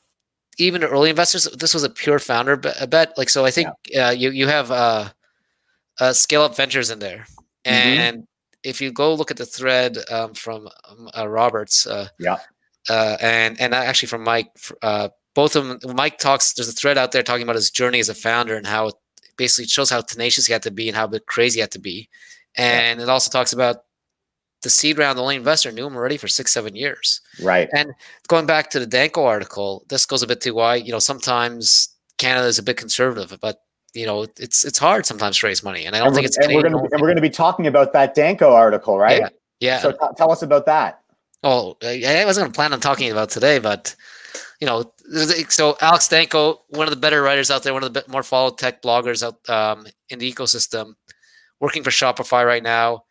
even 0.58 0.82
early 0.82 1.10
investors, 1.10 1.44
this 1.58 1.74
was 1.74 1.84
a 1.84 1.90
pure 1.90 2.18
founder 2.18 2.56
bet. 2.56 3.16
Like, 3.18 3.28
so 3.28 3.44
I 3.44 3.50
think 3.50 3.68
yeah. 3.88 4.08
uh, 4.08 4.10
you 4.12 4.30
you 4.30 4.46
have 4.46 4.70
uh, 4.70 5.10
uh, 6.00 6.12
scale 6.12 6.42
up 6.42 6.56
ventures 6.56 6.90
in 6.90 6.98
there, 6.98 7.26
mm-hmm. 7.66 7.68
and 7.68 8.16
mm-hmm. 8.16 8.24
if 8.64 8.80
you 8.80 8.92
go 8.92 9.14
look 9.14 9.30
at 9.30 9.36
the 9.36 9.46
thread 9.46 9.98
um, 10.10 10.32
from 10.32 10.68
um, 10.88 11.10
uh, 11.16 11.28
Roberts, 11.28 11.86
uh, 11.86 12.08
yeah, 12.18 12.38
uh, 12.88 13.16
and 13.20 13.60
and 13.60 13.74
actually 13.74 14.08
from 14.08 14.24
Mike, 14.24 14.50
uh, 14.80 15.10
both 15.34 15.54
of 15.54 15.66
them. 15.66 15.94
Mike 15.94 16.18
talks. 16.18 16.54
There's 16.54 16.68
a 16.68 16.72
thread 16.72 16.96
out 16.96 17.12
there 17.12 17.22
talking 17.22 17.42
about 17.42 17.56
his 17.56 17.70
journey 17.70 18.00
as 18.00 18.08
a 18.08 18.14
founder 18.14 18.56
and 18.56 18.66
how 18.66 18.92
basically 19.36 19.66
shows 19.66 19.90
how 19.90 20.00
tenacious 20.00 20.46
he 20.46 20.52
had 20.52 20.62
to 20.62 20.70
be 20.70 20.88
and 20.88 20.96
how 20.96 21.08
crazy 21.26 21.58
he 21.58 21.60
had 21.60 21.70
to 21.72 21.78
be, 21.78 22.08
and 22.56 22.98
yeah. 22.98 23.04
it 23.04 23.08
also 23.08 23.30
talks 23.30 23.52
about 23.52 23.82
the 24.62 24.70
seed 24.70 24.98
round, 24.98 25.18
the 25.18 25.22
only 25.22 25.36
investor 25.36 25.70
knew 25.70 25.86
him 25.86 25.96
already 25.96 26.16
for 26.16 26.28
six, 26.28 26.52
seven 26.52 26.74
years. 26.74 27.20
Right. 27.40 27.68
And 27.72 27.92
going 28.26 28.46
back 28.46 28.70
to 28.70 28.80
the 28.80 28.86
Danco 28.86 29.24
article, 29.24 29.84
this 29.88 30.06
goes 30.06 30.22
a 30.22 30.26
bit 30.26 30.40
to 30.40 30.50
why, 30.52 30.76
you 30.76 30.90
know, 30.90 30.98
sometimes 30.98 31.90
Canada 32.18 32.46
is 32.46 32.58
a 32.58 32.62
bit 32.62 32.76
conservative, 32.76 33.38
but 33.40 33.62
you 33.94 34.06
know, 34.06 34.26
it's 34.38 34.64
it's 34.64 34.78
hard 34.78 35.06
sometimes 35.06 35.38
to 35.38 35.46
raise 35.46 35.62
money. 35.62 35.86
And 35.86 35.96
I 35.96 36.00
don't 36.00 36.08
and 36.08 36.16
think 36.16 36.26
it's 36.26 36.36
and 36.36 36.54
we're 36.54 36.62
gonna 36.62 36.82
be, 36.82 36.88
and 36.92 37.00
we're 37.00 37.08
gonna 37.08 37.20
be 37.20 37.30
talking 37.30 37.66
about 37.66 37.92
that 37.94 38.14
Danco 38.14 38.52
article, 38.52 38.98
right? 38.98 39.20
Yeah. 39.20 39.28
yeah. 39.60 39.78
So 39.78 39.92
t- 39.92 39.98
tell 40.16 40.30
us 40.30 40.42
about 40.42 40.66
that. 40.66 41.00
Oh, 41.42 41.76
I 41.82 42.24
wasn't 42.26 42.44
gonna 42.44 42.54
plan 42.54 42.72
on 42.72 42.80
talking 42.80 43.10
about 43.10 43.30
today, 43.30 43.58
but 43.58 43.94
you 44.60 44.66
know, 44.66 44.92
so 45.48 45.76
Alex 45.80 46.08
Danco, 46.08 46.58
one 46.68 46.86
of 46.86 46.90
the 46.90 47.00
better 47.00 47.22
writers 47.22 47.50
out 47.50 47.62
there, 47.62 47.72
one 47.72 47.84
of 47.84 47.92
the 47.92 48.04
more 48.08 48.22
followed 48.22 48.58
tech 48.58 48.82
bloggers 48.82 49.22
out 49.22 49.48
um, 49.48 49.86
in 50.10 50.18
the 50.18 50.32
ecosystem, 50.32 50.94
working 51.60 51.82
for 51.82 51.90
Shopify 51.90 52.44
right 52.44 52.62
now 52.62 53.04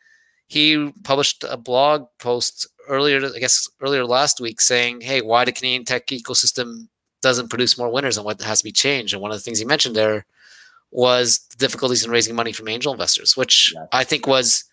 he 0.48 0.92
published 1.04 1.44
a 1.48 1.58
blog 1.58 2.08
post 2.20 2.68
earlier, 2.88 3.26
I 3.26 3.40
guess 3.40 3.68
earlier 3.82 4.06
last 4.06 4.40
week, 4.40 4.62
saying, 4.62 5.02
"Hey, 5.02 5.22
why 5.22 5.46
the 5.46 5.52
Canadian 5.52 5.86
tech 5.86 6.08
ecosystem 6.08 6.88
doesn't 7.22 7.50
produce 7.50 7.78
more 7.78 7.90
winners 7.90 8.18
and 8.18 8.26
what 8.26 8.42
has 8.42 8.60
to 8.60 8.64
be 8.64 8.72
changed?" 8.72 9.14
And 9.14 9.22
one 9.22 9.32
of 9.32 9.38
the 9.38 9.42
things 9.42 9.60
he 9.60 9.66
mentioned 9.66 9.96
there 9.96 10.26
was 10.92 11.40
the 11.50 11.58
difficulties 11.58 12.06
in 12.06 12.12
raising 12.12 12.36
money 12.36 12.52
from 12.52 12.68
angel 12.68 12.94
investors, 12.94 13.36
which 13.36 13.74
yeah. 13.76 13.86
I 13.92 14.04
think 14.04 14.28
was 14.28 14.66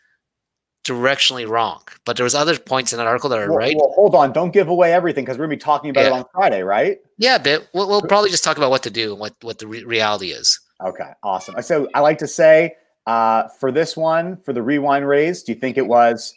directionally 0.84 1.48
wrong. 1.48 1.82
But 2.04 2.16
there 2.16 2.24
was 2.24 2.34
other 2.34 2.58
points 2.58 2.92
in 2.92 2.98
that 2.98 3.06
article 3.06 3.30
that 3.30 3.38
are 3.38 3.48
well, 3.48 3.58
right. 3.58 3.76
Well, 3.76 3.92
hold 3.94 4.14
on, 4.14 4.32
don't 4.32 4.52
give 4.52 4.68
away 4.68 4.92
everything 4.92 5.24
because 5.24 5.38
we're 5.38 5.44
gonna 5.46 5.56
be 5.56 5.60
talking 5.60 5.90
about 5.90 6.02
yeah. 6.02 6.08
it 6.08 6.12
on 6.12 6.24
Friday, 6.34 6.62
right? 6.62 6.98
Yeah, 7.18 7.38
but 7.38 7.68
we'll, 7.72 7.88
we'll, 7.88 8.02
probably 8.02 8.30
just 8.30 8.44
talk 8.44 8.56
about 8.56 8.70
what 8.70 8.82
to 8.84 8.90
do 8.90 9.12
and 9.12 9.20
what 9.20 9.34
what 9.42 9.58
the 9.58 9.66
re- 9.66 9.84
reality 9.84 10.28
is. 10.28 10.60
Okay, 10.84 11.10
awesome. 11.22 11.60
So 11.62 11.88
I 11.94 12.00
like 12.00 12.18
to 12.18 12.26
say 12.26 12.74
uh, 13.06 13.48
for 13.60 13.70
this 13.70 13.96
one, 13.96 14.36
for 14.38 14.52
the 14.52 14.62
rewind 14.62 15.06
raise, 15.06 15.42
do 15.42 15.52
you 15.52 15.58
think 15.58 15.76
it 15.76 15.86
was 15.86 16.34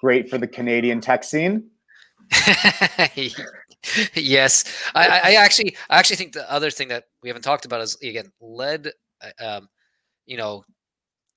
great 0.00 0.30
for 0.30 0.38
the 0.38 0.48
Canadian 0.48 1.00
tech 1.00 1.24
scene? 1.24 1.68
yes, 4.14 4.64
I, 4.94 5.08
I, 5.08 5.34
actually, 5.34 5.76
I 5.90 5.98
actually 5.98 6.16
think 6.16 6.32
the 6.32 6.50
other 6.50 6.70
thing 6.70 6.88
that 6.88 7.04
we 7.22 7.28
haven't 7.28 7.42
talked 7.42 7.66
about 7.66 7.82
is 7.82 7.96
again 8.02 8.32
led. 8.40 8.90
Uh, 9.20 9.44
um, 9.44 9.68
you 10.24 10.36
know, 10.36 10.64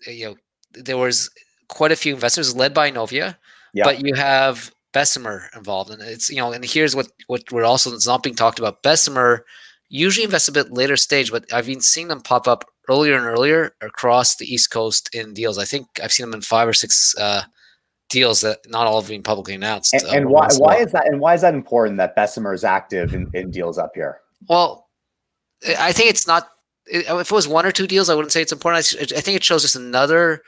you 0.08 0.26
know, 0.26 0.36
there 0.72 0.98
was 0.98 1.30
quite 1.68 1.92
a 1.92 1.96
few 1.96 2.14
investors 2.14 2.56
led 2.56 2.74
by 2.74 2.92
Inovia, 2.92 3.38
but 3.84 4.06
you 4.06 4.14
have 4.16 4.74
Bessemer 4.94 5.50
involved, 5.56 5.92
and 5.92 6.02
it's 6.02 6.30
you 6.30 6.38
know, 6.38 6.54
and 6.54 6.64
here's 6.64 6.96
what 6.96 7.08
what 7.28 7.44
we're 7.52 7.66
also 7.66 7.94
it's 7.94 8.08
not 8.08 8.24
being 8.24 8.36
talked 8.36 8.60
about. 8.60 8.84
Bessemer 8.84 9.46
usually 9.90 10.24
invests 10.24 10.48
a 10.48 10.54
bit 10.54 10.72
later 10.72 10.98
stage, 10.98 11.32
but 11.32 11.52
I've 11.54 11.68
been 11.68 11.82
seeing 11.82 12.08
them 12.08 12.22
pop 12.22 12.48
up 12.48 12.66
earlier 12.90 13.18
and 13.18 13.26
earlier 13.26 13.76
across 13.82 14.36
the 14.36 14.46
East 14.46 14.72
Coast 14.72 15.14
in 15.14 15.34
deals. 15.34 15.58
I 15.58 15.66
think 15.66 15.88
I've 16.02 16.14
seen 16.14 16.26
them 16.26 16.34
in 16.34 16.42
five 16.42 16.68
or 16.68 16.74
six 16.74 17.16
uh, 17.20 17.44
deals 18.10 18.42
that 18.42 18.60
not 18.70 18.88
all 18.88 19.02
have 19.02 19.10
been 19.10 19.24
publicly 19.24 19.56
announced. 19.56 19.94
And, 19.94 20.04
uh, 20.04 20.12
and 20.12 20.30
why 20.30 20.48
why 20.58 20.78
is 20.78 20.92
that? 20.92 21.08
And 21.08 21.20
why 21.20 21.34
is 21.34 21.42
that 21.42 21.54
important 21.54 21.98
that 21.98 22.16
Bessemer 22.16 22.54
is 22.54 22.64
active 22.64 23.14
in, 23.14 23.30
in 23.34 23.52
deals 23.52 23.78
up 23.78 23.92
here? 23.96 24.20
Well, 24.48 24.88
I 25.80 25.92
think 25.92 26.10
it's 26.10 26.28
not. 26.28 26.50
If 26.88 27.32
it 27.32 27.32
was 27.32 27.48
one 27.48 27.66
or 27.66 27.72
two 27.72 27.88
deals, 27.88 28.10
I 28.10 28.16
wouldn't 28.16 28.32
say 28.32 28.42
it's 28.42 28.52
important. 28.52 28.96
I, 28.98 29.18
I 29.18 29.22
think 29.22 29.36
it 29.36 29.44
shows 29.44 29.64
just 29.64 29.76
another. 29.76 30.42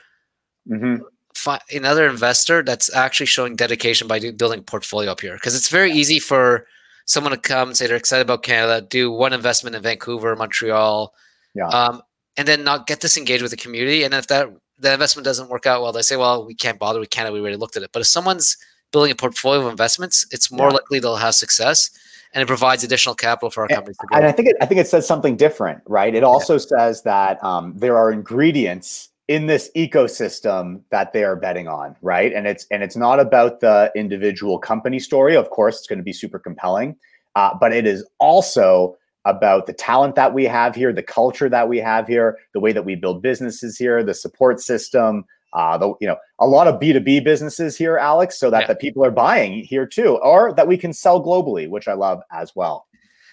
Mm-hmm. 0.68 1.02
Fi- 1.34 1.60
another 1.72 2.08
investor 2.08 2.62
that's 2.62 2.92
actually 2.94 3.26
showing 3.26 3.56
dedication 3.56 4.08
by 4.08 4.18
building 4.32 4.60
a 4.60 4.62
portfolio 4.62 5.12
up 5.12 5.20
here 5.20 5.34
because 5.34 5.54
it's 5.54 5.68
very 5.68 5.92
easy 5.92 6.18
for 6.18 6.66
someone 7.04 7.32
to 7.32 7.38
come 7.38 7.68
and 7.68 7.76
say 7.76 7.86
they're 7.86 7.96
excited 7.96 8.22
about 8.22 8.42
Canada, 8.42 8.86
do 8.86 9.10
one 9.10 9.32
investment 9.32 9.74
in 9.74 9.82
Vancouver, 9.82 10.36
Montreal, 10.36 11.14
yeah. 11.54 11.68
um, 11.68 12.02
and 12.36 12.46
then 12.46 12.64
not 12.64 12.86
get 12.86 13.00
disengaged 13.00 13.42
with 13.42 13.50
the 13.50 13.56
community. 13.56 14.04
And 14.04 14.14
if 14.14 14.26
that 14.28 14.48
the 14.78 14.92
investment 14.92 15.24
doesn't 15.24 15.48
work 15.48 15.66
out 15.66 15.82
well, 15.82 15.92
they 15.92 16.02
say, 16.02 16.16
"Well, 16.16 16.46
we 16.46 16.54
can't 16.54 16.78
bother 16.78 17.00
with 17.00 17.10
Canada. 17.10 17.32
We 17.32 17.40
already 17.40 17.56
looked 17.56 17.76
at 17.76 17.82
it." 17.82 17.90
But 17.92 18.00
if 18.00 18.06
someone's 18.06 18.56
building 18.92 19.10
a 19.10 19.14
portfolio 19.14 19.62
of 19.62 19.70
investments, 19.70 20.26
it's 20.30 20.50
more 20.52 20.68
yeah. 20.68 20.74
likely 20.74 21.00
they'll 21.00 21.16
have 21.16 21.34
success, 21.34 21.90
and 22.32 22.42
it 22.42 22.46
provides 22.46 22.84
additional 22.84 23.14
capital 23.14 23.50
for 23.50 23.62
our 23.62 23.68
company. 23.68 23.96
And, 24.12 24.20
and 24.20 24.26
I 24.26 24.32
think 24.32 24.48
it, 24.48 24.56
I 24.60 24.66
think 24.66 24.80
it 24.80 24.86
says 24.86 25.06
something 25.06 25.36
different, 25.36 25.82
right? 25.86 26.14
It 26.14 26.22
also 26.22 26.54
yeah. 26.54 26.58
says 26.58 27.02
that 27.02 27.42
um, 27.42 27.74
there 27.76 27.96
are 27.96 28.12
ingredients 28.12 29.07
in 29.28 29.46
this 29.46 29.70
ecosystem 29.76 30.80
that 30.90 31.12
they 31.12 31.22
are 31.22 31.36
betting 31.36 31.68
on 31.68 31.94
right? 32.02 32.32
And 32.32 32.46
it's 32.46 32.66
and 32.70 32.82
it's 32.82 32.96
not 32.96 33.20
about 33.20 33.60
the 33.60 33.92
individual 33.94 34.58
company 34.58 34.98
story. 34.98 35.36
Of 35.36 35.50
course 35.50 35.78
it's 35.78 35.86
going 35.86 35.98
to 35.98 36.04
be 36.04 36.12
super 36.12 36.38
compelling. 36.38 36.96
Uh, 37.36 37.54
but 37.60 37.72
it 37.72 37.86
is 37.86 38.04
also 38.18 38.96
about 39.24 39.66
the 39.66 39.72
talent 39.72 40.14
that 40.14 40.32
we 40.32 40.44
have 40.44 40.74
here 40.74 40.92
the 40.92 41.02
culture 41.02 41.48
that 41.48 41.68
we 41.68 41.78
have 41.78 42.06
here 42.06 42.38
the 42.54 42.60
way 42.60 42.72
that 42.72 42.84
we 42.84 42.94
build 42.94 43.20
businesses 43.20 43.76
here 43.76 44.02
the 44.02 44.14
support 44.14 44.60
system 44.60 45.24
uh, 45.52 45.76
the 45.76 45.92
you 46.00 46.06
know 46.06 46.16
a 46.38 46.46
lot 46.46 46.66
of 46.66 46.80
b2b 46.80 47.22
businesses 47.24 47.76
here 47.76 47.98
alex 47.98 48.38
so 48.38 48.48
that 48.48 48.62
yeah. 48.62 48.66
the 48.68 48.76
people 48.76 49.04
are 49.04 49.10
buying 49.10 49.64
here 49.64 49.86
too 49.86 50.16
or 50.22 50.52
that 50.54 50.66
we 50.66 50.78
can 50.78 50.92
sell 50.92 51.22
globally 51.22 51.68
which 51.68 51.88
i 51.88 51.92
love 51.92 52.22
as 52.32 52.54
well. 52.56 52.86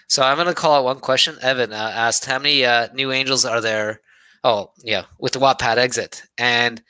So 0.08 0.22
i'm 0.22 0.36
going 0.36 0.48
to 0.48 0.54
call 0.54 0.74
out 0.74 0.84
one 0.84 0.98
question 0.98 1.36
evan 1.40 1.72
uh, 1.72 1.92
asked 1.94 2.26
how 2.26 2.38
many 2.38 2.64
uh, 2.64 2.88
new 2.92 3.12
angels 3.12 3.44
are 3.44 3.60
there 3.60 4.00
Oh, 4.46 4.70
yeah, 4.84 5.06
with 5.18 5.32
the 5.32 5.40
Wattpad 5.40 5.76
exit. 5.76 6.22
And 6.38 6.80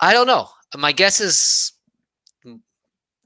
I 0.00 0.14
don't 0.14 0.26
know. 0.26 0.48
My 0.74 0.92
guess 0.92 1.20
is, 1.20 1.72
mm, 2.42 2.58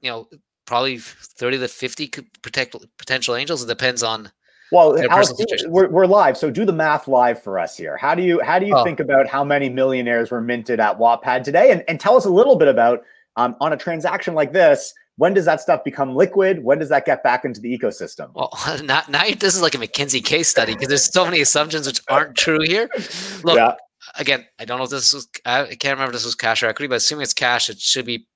you 0.01 0.11
know, 0.11 0.27
probably 0.65 0.97
30 0.97 1.59
to 1.59 1.69
50 1.69 2.07
could 2.09 2.25
protect 2.41 2.75
potential 2.97 3.37
angels. 3.37 3.63
It 3.63 3.67
depends 3.67 4.03
on. 4.03 4.29
Well, 4.73 5.01
Alex, 5.09 5.31
we're, 5.67 5.87
we're 5.87 6.05
live, 6.05 6.37
so 6.37 6.51
do 6.51 6.65
the 6.65 6.73
math 6.73 7.07
live 7.07 7.41
for 7.41 7.57
us 7.57 7.77
here. 7.77 7.95
How 7.95 8.13
do 8.13 8.23
you 8.23 8.41
how 8.43 8.59
do 8.59 8.65
you 8.65 8.75
oh. 8.75 8.83
think 8.83 8.99
about 8.99 9.25
how 9.25 9.45
many 9.45 9.69
millionaires 9.69 10.31
were 10.31 10.41
minted 10.41 10.81
at 10.81 10.99
Wattpad 10.99 11.43
today, 11.43 11.71
and, 11.71 11.81
and 11.87 11.97
tell 11.97 12.17
us 12.17 12.25
a 12.25 12.29
little 12.29 12.57
bit 12.57 12.67
about 12.67 13.03
um, 13.37 13.55
on 13.61 13.71
a 13.71 13.77
transaction 13.77 14.35
like 14.35 14.51
this 14.51 14.93
when 15.19 15.33
does 15.33 15.43
that 15.43 15.59
stuff 15.59 15.83
become 15.83 16.15
liquid? 16.15 16.63
When 16.63 16.79
does 16.79 16.87
that 16.87 17.05
get 17.05 17.23
back 17.23 17.43
into 17.43 17.59
the 17.59 17.77
ecosystem? 17.77 18.31
Well, 18.33 18.53
now, 18.85 19.03
now 19.09 19.23
this 19.37 19.53
is 19.53 19.61
like 19.61 19.75
a 19.75 19.77
McKinsey 19.77 20.23
case 20.23 20.47
study 20.47 20.73
because 20.73 20.87
there's 20.87 21.11
so 21.11 21.25
many 21.25 21.41
assumptions 21.41 21.85
which 21.85 21.99
aren't 22.07 22.37
true 22.37 22.61
here. 22.61 22.89
Look, 23.43 23.57
yeah. 23.57 23.75
again, 24.15 24.45
I 24.59 24.63
don't 24.63 24.77
know 24.77 24.85
if 24.85 24.91
this 24.91 25.11
was, 25.11 25.27
I 25.45 25.75
can't 25.75 25.95
remember 25.95 26.11
if 26.11 26.13
this 26.13 26.25
was 26.25 26.35
cash 26.35 26.63
or 26.63 26.67
equity, 26.67 26.87
but 26.87 26.95
assuming 26.95 27.23
it's 27.23 27.33
cash, 27.33 27.69
it 27.69 27.81
should 27.81 28.05
be 28.05 28.27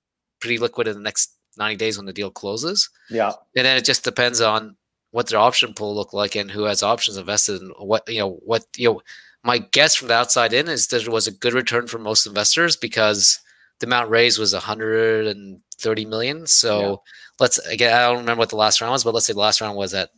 pretty 0.42 0.58
liquid 0.58 0.90
in 0.90 0.96
the 0.96 1.00
next 1.00 1.38
90 1.58 1.78
days 1.78 1.96
when 1.96 2.06
the 2.06 2.12
deal 2.12 2.30
closes. 2.30 2.90
Yeah. 3.10 3.32
And 3.56 3.66
then 3.66 3.78
it 3.78 3.86
just 3.86 4.04
depends 4.04 4.42
on 4.42 4.76
what 5.12 5.30
their 5.30 5.40
option 5.40 5.74
pool 5.74 5.96
look 5.96 6.12
like 6.12 6.36
and 6.36 6.52
who 6.52 6.64
has 6.64 6.84
options 6.84 7.16
invested 7.16 7.62
and 7.62 7.72
what, 7.78 8.04
you 8.10 8.20
know, 8.20 8.42
what, 8.44 8.66
you 8.76 8.90
know, 8.90 9.02
my 9.42 9.60
guess 9.60 9.96
from 9.96 10.10
the 10.10 10.16
outside 10.16 10.52
in 10.52 10.68
is 10.68 10.88
that 10.88 11.04
it 11.04 11.10
was 11.10 11.28
a 11.28 11.32
good 11.32 11.54
return 11.54 11.88
for 11.88 11.98
most 11.98 12.28
investors 12.28 12.76
because 12.76 13.40
the 13.84 13.88
amount 13.88 14.10
raised 14.10 14.40
was 14.40 14.54
130 14.54 16.06
million. 16.06 16.48
So 16.48 16.80
yeah. 16.80 16.96
let's 17.42 17.58
again, 17.68 17.94
I 17.94 18.04
don't 18.04 18.20
remember 18.20 18.40
what 18.40 18.50
the 18.50 18.56
last 18.56 18.80
round 18.80 18.94
was, 18.94 19.04
but 19.04 19.14
let's 19.14 19.26
say 19.26 19.34
the 19.34 19.40
last 19.40 19.60
round 19.60 19.76
was 19.76 19.94
at 19.94 20.10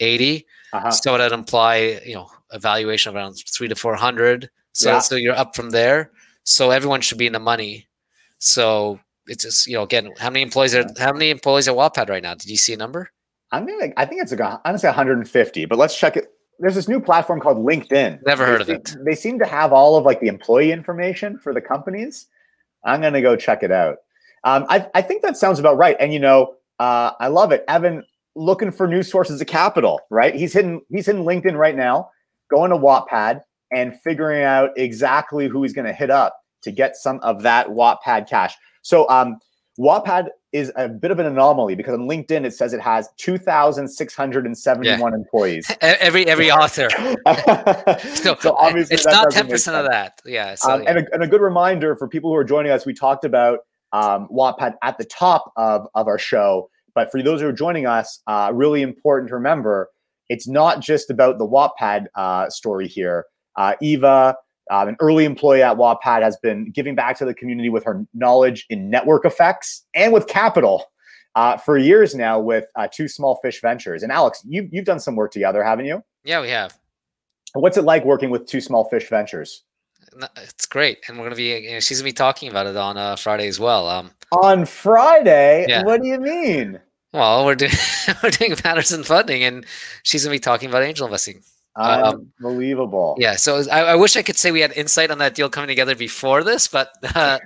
80. 0.00 0.46
Uh-huh. 0.74 0.90
So 0.90 1.16
that'd 1.16 1.32
imply, 1.32 2.00
you 2.04 2.14
know, 2.14 2.28
a 2.50 2.58
valuation 2.58 3.08
of 3.08 3.16
around 3.16 3.36
three 3.56 3.68
to 3.68 3.74
400. 3.74 4.50
So, 4.72 4.90
yeah. 4.90 4.98
so 4.98 5.14
you're 5.14 5.34
up 5.34 5.56
from 5.56 5.70
there. 5.70 6.10
So 6.42 6.70
everyone 6.70 7.00
should 7.00 7.16
be 7.16 7.26
in 7.26 7.32
the 7.32 7.40
money. 7.40 7.88
So 8.38 9.00
it's 9.28 9.44
just, 9.44 9.66
you 9.66 9.74
know, 9.74 9.84
again, 9.84 10.10
how 10.18 10.28
many 10.28 10.42
employees 10.42 10.74
are, 10.74 10.84
how 10.98 11.14
many 11.14 11.30
employees 11.30 11.66
at 11.68 11.74
Wattpad 11.74 12.10
right 12.10 12.22
now? 12.22 12.34
Did 12.34 12.50
you 12.50 12.58
see 12.58 12.74
a 12.74 12.76
number? 12.76 13.10
I'm 13.50 13.66
gonna, 13.66 13.94
I 13.96 14.04
think 14.04 14.20
it's 14.20 14.32
a, 14.32 14.60
honestly 14.66 14.88
150, 14.88 15.64
but 15.64 15.78
let's 15.78 15.96
check 15.96 16.18
it. 16.18 16.34
There's 16.58 16.74
this 16.74 16.86
new 16.86 17.00
platform 17.00 17.40
called 17.40 17.64
LinkedIn. 17.64 18.26
Never 18.26 18.44
heard 18.44 18.66
they 18.66 18.74
of 18.74 18.80
it. 18.80 18.96
They 19.06 19.14
seem 19.14 19.38
to 19.38 19.46
have 19.46 19.72
all 19.72 19.96
of 19.96 20.04
like 20.04 20.20
the 20.20 20.28
employee 20.28 20.70
information 20.70 21.38
for 21.38 21.54
the 21.54 21.62
companies. 21.62 22.26
I'm 22.84 23.00
going 23.00 23.12
to 23.14 23.22
go 23.22 23.36
check 23.36 23.62
it 23.62 23.72
out. 23.72 23.96
Um, 24.44 24.66
I, 24.68 24.86
I 24.94 25.02
think 25.02 25.22
that 25.22 25.36
sounds 25.36 25.58
about 25.58 25.76
right. 25.76 25.96
And, 25.98 26.12
you 26.12 26.20
know, 26.20 26.54
uh, 26.78 27.12
I 27.18 27.28
love 27.28 27.52
it. 27.52 27.64
Evan 27.68 28.04
looking 28.34 28.70
for 28.70 28.86
new 28.86 29.02
sources 29.02 29.40
of 29.40 29.46
capital, 29.46 30.00
right? 30.10 30.34
He's 30.34 30.52
hitting, 30.52 30.82
he's 30.90 31.06
hitting 31.06 31.24
LinkedIn 31.24 31.56
right 31.56 31.76
now, 31.76 32.10
going 32.50 32.70
to 32.70 32.76
Wattpad 32.76 33.40
and 33.72 33.98
figuring 34.02 34.44
out 34.44 34.70
exactly 34.76 35.48
who 35.48 35.62
he's 35.62 35.72
going 35.72 35.86
to 35.86 35.92
hit 35.92 36.10
up 36.10 36.36
to 36.62 36.70
get 36.70 36.96
some 36.96 37.20
of 37.20 37.42
that 37.42 37.68
Wattpad 37.68 38.28
cash. 38.28 38.54
So, 38.82 39.08
um, 39.08 39.38
Wattpad 39.78 40.28
is 40.54 40.70
a 40.76 40.88
bit 40.88 41.10
of 41.10 41.18
an 41.18 41.26
anomaly 41.26 41.74
because 41.74 41.94
on 41.94 42.08
LinkedIn 42.08 42.46
it 42.46 42.54
says 42.54 42.72
it 42.72 42.80
has 42.80 43.08
2,671 43.16 44.84
yeah. 44.84 45.14
employees. 45.14 45.70
Every 45.80 46.26
every 46.26 46.50
author. 46.50 46.88
so, 48.14 48.36
so, 48.40 48.56
obviously 48.56 48.94
it's 48.94 49.04
not 49.04 49.30
10% 49.30 49.52
of 49.74 49.90
that. 49.90 50.22
Yeah. 50.24 50.54
So, 50.54 50.70
um, 50.70 50.82
yeah. 50.84 50.90
And, 50.90 50.98
a, 51.00 51.14
and, 51.14 51.22
a, 51.24 51.26
good 51.26 51.40
reminder 51.40 51.96
for 51.96 52.06
people 52.06 52.30
who 52.30 52.36
are 52.36 52.44
joining 52.44 52.70
us, 52.70 52.86
we 52.86 52.94
talked 52.94 53.24
about 53.24 53.60
um, 53.92 54.28
Wattpad 54.28 54.74
at 54.82 54.96
the 54.96 55.04
top 55.04 55.52
of, 55.56 55.88
of 55.96 56.06
our 56.06 56.18
show. 56.18 56.70
But 56.94 57.10
for 57.10 57.20
those 57.20 57.40
who 57.40 57.48
are 57.48 57.52
joining 57.52 57.86
us, 57.86 58.20
uh, 58.28 58.52
really 58.54 58.82
important 58.82 59.28
to 59.30 59.34
remember 59.34 59.90
it's 60.28 60.46
not 60.46 60.80
just 60.80 61.10
about 61.10 61.38
the 61.38 61.46
Wattpad 61.46 62.06
uh, 62.14 62.48
story 62.48 62.86
here. 62.86 63.26
Uh, 63.56 63.74
Eva, 63.82 64.36
um, 64.70 64.88
an 64.88 64.96
early 65.00 65.24
employee 65.24 65.62
at 65.62 65.76
Wattpad, 65.76 66.22
has 66.22 66.36
been 66.36 66.70
giving 66.70 66.94
back 66.94 67.18
to 67.18 67.24
the 67.24 67.34
community 67.34 67.68
with 67.68 67.84
her 67.84 68.04
knowledge 68.14 68.66
in 68.70 68.90
network 68.90 69.24
effects 69.24 69.84
and 69.94 70.12
with 70.12 70.26
capital 70.26 70.86
uh, 71.34 71.56
for 71.56 71.76
years 71.76 72.14
now 72.14 72.38
with 72.38 72.66
uh, 72.76 72.88
Two 72.90 73.08
Small 73.08 73.36
Fish 73.36 73.60
Ventures. 73.60 74.02
And 74.02 74.12
Alex, 74.12 74.42
you, 74.46 74.68
you've 74.70 74.84
done 74.84 75.00
some 75.00 75.16
work 75.16 75.32
together, 75.32 75.62
haven't 75.62 75.86
you? 75.86 76.02
Yeah, 76.24 76.40
we 76.40 76.48
have. 76.50 76.78
What's 77.54 77.76
it 77.76 77.82
like 77.82 78.04
working 78.04 78.30
with 78.30 78.46
Two 78.46 78.60
Small 78.60 78.84
Fish 78.84 79.08
Ventures? 79.08 79.64
It's 80.36 80.66
great, 80.66 80.98
and 81.08 81.18
we're 81.18 81.24
gonna 81.24 81.36
be. 81.36 81.56
You 81.56 81.72
know, 81.72 81.80
she's 81.80 81.98
gonna 81.98 82.08
be 82.08 82.12
talking 82.12 82.48
about 82.48 82.66
it 82.66 82.76
on 82.76 82.96
uh, 82.96 83.16
Friday 83.16 83.48
as 83.48 83.58
well. 83.58 83.88
Um, 83.88 84.10
on 84.32 84.64
Friday? 84.64 85.66
Yeah. 85.68 85.82
What 85.82 86.02
do 86.02 86.08
you 86.08 86.20
mean? 86.20 86.80
Well, 87.12 87.44
we're 87.44 87.54
doing 87.54 87.72
we're 88.22 88.30
doing 88.30 88.54
Patterson 88.56 89.02
funding, 89.02 89.42
and 89.42 89.66
she's 90.02 90.24
gonna 90.24 90.34
be 90.34 90.40
talking 90.40 90.68
about 90.68 90.82
angel 90.82 91.06
investing. 91.06 91.42
Um, 91.76 92.30
Unbelievable. 92.38 93.16
Yeah. 93.18 93.36
So 93.36 93.62
I, 93.70 93.80
I, 93.80 93.94
wish 93.96 94.16
I 94.16 94.22
could 94.22 94.36
say 94.36 94.52
we 94.52 94.60
had 94.60 94.72
insight 94.72 95.10
on 95.10 95.18
that 95.18 95.34
deal 95.34 95.48
coming 95.48 95.68
together 95.68 95.96
before 95.96 96.44
this, 96.44 96.68
but 96.68 96.92
uh, 97.16 97.40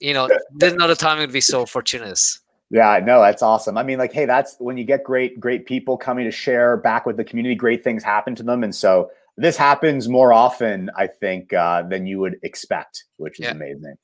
you 0.00 0.14
know, 0.14 0.28
didn't 0.56 0.78
know 0.78 0.88
the 0.88 0.94
timing 0.94 1.22
would 1.22 1.32
be 1.32 1.40
so 1.40 1.66
fortuitous. 1.66 2.40
Yeah, 2.70 3.00
no, 3.04 3.20
that's 3.20 3.42
awesome. 3.42 3.78
I 3.78 3.84
mean, 3.84 3.98
like, 3.98 4.12
hey, 4.12 4.24
that's 4.24 4.56
when 4.58 4.76
you 4.76 4.84
get 4.84 5.04
great, 5.04 5.38
great 5.38 5.66
people 5.66 5.96
coming 5.96 6.24
to 6.24 6.32
share 6.32 6.76
back 6.76 7.06
with 7.06 7.16
the 7.16 7.22
community. 7.22 7.54
Great 7.54 7.84
things 7.84 8.02
happen 8.02 8.34
to 8.34 8.42
them, 8.42 8.64
and 8.64 8.74
so 8.74 9.10
this 9.36 9.56
happens 9.56 10.08
more 10.08 10.32
often, 10.32 10.90
I 10.96 11.06
think, 11.06 11.52
uh, 11.52 11.82
than 11.82 12.06
you 12.06 12.18
would 12.18 12.38
expect, 12.42 13.04
which 13.18 13.38
is 13.38 13.44
yeah. 13.44 13.52
amazing. 13.52 13.94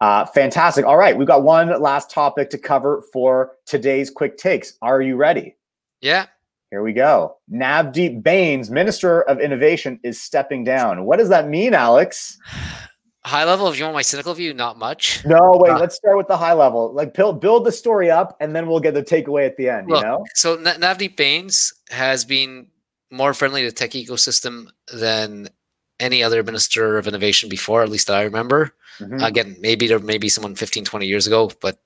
Uh, 0.00 0.24
fantastic. 0.26 0.84
All 0.84 0.96
right, 0.96 1.16
we've 1.16 1.28
got 1.28 1.44
one 1.44 1.80
last 1.80 2.10
topic 2.10 2.50
to 2.50 2.58
cover 2.58 3.02
for 3.12 3.52
today's 3.64 4.10
quick 4.10 4.38
takes. 4.38 4.76
Are 4.82 5.00
you 5.00 5.14
ready? 5.14 5.56
Yeah. 6.00 6.26
Here 6.74 6.82
we 6.82 6.92
go. 6.92 7.36
Navdeep 7.52 8.24
Bains, 8.24 8.68
Minister 8.68 9.20
of 9.22 9.38
Innovation, 9.38 10.00
is 10.02 10.20
stepping 10.20 10.64
down. 10.64 11.04
What 11.04 11.20
does 11.20 11.28
that 11.28 11.48
mean, 11.48 11.72
Alex? 11.72 12.36
High 13.24 13.44
level, 13.44 13.68
if 13.68 13.78
you 13.78 13.84
want 13.84 13.94
my 13.94 14.02
cynical 14.02 14.34
view, 14.34 14.52
not 14.52 14.76
much. 14.76 15.24
No, 15.24 15.56
wait, 15.62 15.70
uh, 15.70 15.78
let's 15.78 15.94
start 15.94 16.16
with 16.16 16.26
the 16.26 16.36
high 16.36 16.52
level. 16.52 16.92
Like 16.92 17.14
build 17.14 17.40
build 17.40 17.64
the 17.64 17.70
story 17.70 18.10
up 18.10 18.36
and 18.40 18.56
then 18.56 18.66
we'll 18.66 18.80
get 18.80 18.94
the 18.94 19.04
takeaway 19.04 19.46
at 19.46 19.56
the 19.56 19.68
end, 19.68 19.88
you 19.88 20.02
know? 20.02 20.24
So 20.34 20.56
Navdeep 20.56 21.14
Bains 21.14 21.72
has 21.90 22.24
been 22.24 22.66
more 23.08 23.34
friendly 23.34 23.62
to 23.62 23.70
tech 23.70 23.92
ecosystem 23.92 24.66
than 24.92 25.50
any 26.00 26.24
other 26.24 26.42
minister 26.42 26.98
of 26.98 27.06
innovation 27.06 27.48
before, 27.48 27.84
at 27.84 27.88
least 27.88 28.10
I 28.10 28.22
remember. 28.22 28.74
Mm-hmm. 28.98 29.22
Again, 29.22 29.56
maybe 29.60 29.86
there 29.86 30.00
maybe 30.00 30.28
someone 30.28 30.56
15, 30.56 30.84
20 30.84 31.06
years 31.06 31.28
ago, 31.28 31.52
but 31.60 31.78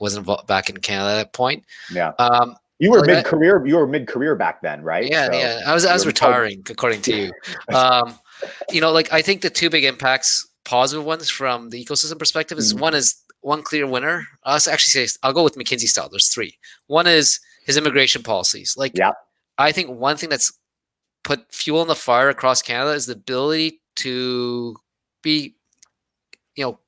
wasn't 0.00 0.26
back 0.48 0.68
in 0.68 0.78
Canada 0.78 1.12
at 1.12 1.16
that 1.16 1.32
point. 1.32 1.64
Yeah. 1.92 2.12
Um, 2.18 2.56
you 2.82 2.90
were 2.90 3.04
mid 3.04 3.24
career. 3.24 3.64
You 3.64 3.76
were 3.76 3.86
mid 3.86 4.08
career 4.08 4.34
back 4.34 4.60
then, 4.60 4.82
right? 4.82 5.08
Yeah, 5.08 5.26
so 5.26 5.32
yeah. 5.38 5.60
I 5.64 5.72
was 5.72 5.86
I 5.86 5.92
was 5.92 6.04
retiring, 6.04 6.64
according 6.68 7.02
to 7.02 7.16
you. 7.16 7.32
Um, 7.72 8.18
you 8.72 8.80
know, 8.80 8.90
like 8.90 9.12
I 9.12 9.22
think 9.22 9.40
the 9.40 9.50
two 9.50 9.70
big 9.70 9.84
impacts, 9.84 10.48
positive 10.64 11.04
ones 11.04 11.30
from 11.30 11.70
the 11.70 11.82
ecosystem 11.82 12.18
perspective, 12.18 12.58
is 12.58 12.72
mm-hmm. 12.72 12.82
one 12.82 12.94
is 12.94 13.22
one 13.42 13.62
clear 13.62 13.86
winner. 13.86 14.26
I'll 14.42 14.56
actually 14.56 15.06
say 15.06 15.06
I'll 15.22 15.32
go 15.32 15.44
with 15.44 15.54
McKinsey 15.54 15.86
style. 15.86 16.08
There's 16.08 16.28
three. 16.28 16.58
One 16.88 17.06
is 17.06 17.38
his 17.64 17.76
immigration 17.76 18.24
policies. 18.24 18.74
Like, 18.76 18.92
yeah. 18.96 19.12
I 19.58 19.70
think 19.70 19.90
one 19.90 20.16
thing 20.16 20.30
that's 20.30 20.52
put 21.22 21.54
fuel 21.54 21.82
in 21.82 21.88
the 21.88 21.94
fire 21.94 22.30
across 22.30 22.62
Canada 22.62 22.94
is 22.94 23.06
the 23.06 23.12
ability 23.12 23.80
to 23.96 24.76
be, 25.22 25.54
you 26.56 26.64
know, 26.64 26.80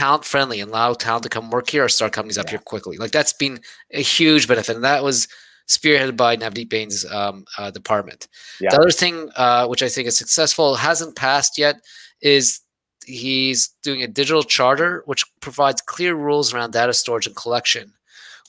talent 0.00 0.24
friendly 0.24 0.60
and 0.60 0.70
allow 0.70 0.94
talent 0.94 1.24
to 1.24 1.28
come 1.28 1.50
work 1.50 1.68
here 1.68 1.84
or 1.84 1.88
start 1.88 2.12
companies 2.12 2.38
up 2.38 2.46
yeah. 2.46 2.52
here 2.52 2.58
quickly. 2.60 2.96
Like 2.96 3.10
that's 3.10 3.34
been 3.34 3.60
a 3.92 4.00
huge 4.00 4.48
benefit, 4.48 4.74
and 4.76 4.84
that 4.84 5.04
was 5.04 5.28
spearheaded 5.68 6.16
by 6.16 6.36
Navdeep 6.36 6.70
Bains' 6.70 7.04
um, 7.12 7.44
uh, 7.58 7.70
department. 7.70 8.26
Yeah. 8.60 8.70
The 8.70 8.78
other 8.80 8.90
thing, 8.90 9.28
uh, 9.36 9.66
which 9.66 9.82
I 9.82 9.88
think 9.90 10.08
is 10.08 10.16
successful, 10.16 10.74
hasn't 10.74 11.16
passed 11.16 11.58
yet, 11.58 11.76
is 12.22 12.60
he's 13.04 13.68
doing 13.82 14.02
a 14.02 14.08
digital 14.08 14.42
charter 14.42 15.02
which 15.04 15.22
provides 15.40 15.82
clear 15.82 16.14
rules 16.14 16.54
around 16.54 16.72
data 16.72 16.94
storage 16.94 17.26
and 17.26 17.36
collection, 17.36 17.92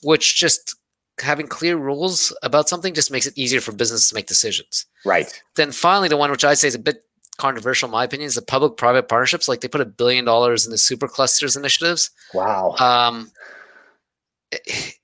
which 0.03 0.37
just 0.37 0.75
having 1.19 1.47
clear 1.47 1.75
rules 1.75 2.35
about 2.43 2.69
something 2.69 2.93
just 2.93 3.11
makes 3.11 3.27
it 3.27 3.37
easier 3.37 3.59
for 3.59 3.73
business 3.73 4.07
to 4.07 4.15
make 4.15 4.27
decisions. 4.27 4.85
Right. 5.05 5.29
Then 5.57 5.71
finally, 5.73 6.07
the 6.07 6.17
one 6.17 6.31
which 6.31 6.45
I'd 6.45 6.57
say 6.57 6.69
is 6.69 6.75
a 6.75 6.79
bit 6.79 7.03
controversial 7.41 7.87
in 7.87 7.91
my 7.91 8.03
opinion 8.03 8.27
is 8.27 8.35
the 8.35 8.41
public-private 8.41 9.09
partnerships. 9.09 9.49
Like 9.49 9.61
they 9.61 9.67
put 9.67 9.81
a 9.81 9.85
billion 9.85 10.23
dollars 10.23 10.65
in 10.65 10.71
the 10.71 10.77
super 10.77 11.07
clusters 11.07 11.55
initiatives. 11.55 12.11
Wow. 12.33 12.75
Um, 12.77 13.31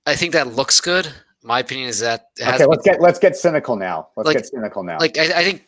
I 0.05 0.15
think 0.15 0.33
that 0.33 0.55
looks 0.55 0.79
good. 0.79 1.11
My 1.43 1.59
opinion 1.59 1.89
is 1.89 1.99
that 1.99 2.27
okay. 2.39 2.65
Let's 2.65 2.83
get 2.83 3.01
let's 3.01 3.19
get 3.19 3.35
cynical 3.35 3.75
now. 3.75 4.09
Let's 4.15 4.27
like, 4.27 4.37
get 4.37 4.45
cynical 4.47 4.83
now. 4.83 4.97
Like 4.99 5.17
I, 5.17 5.39
I, 5.39 5.43
think 5.43 5.65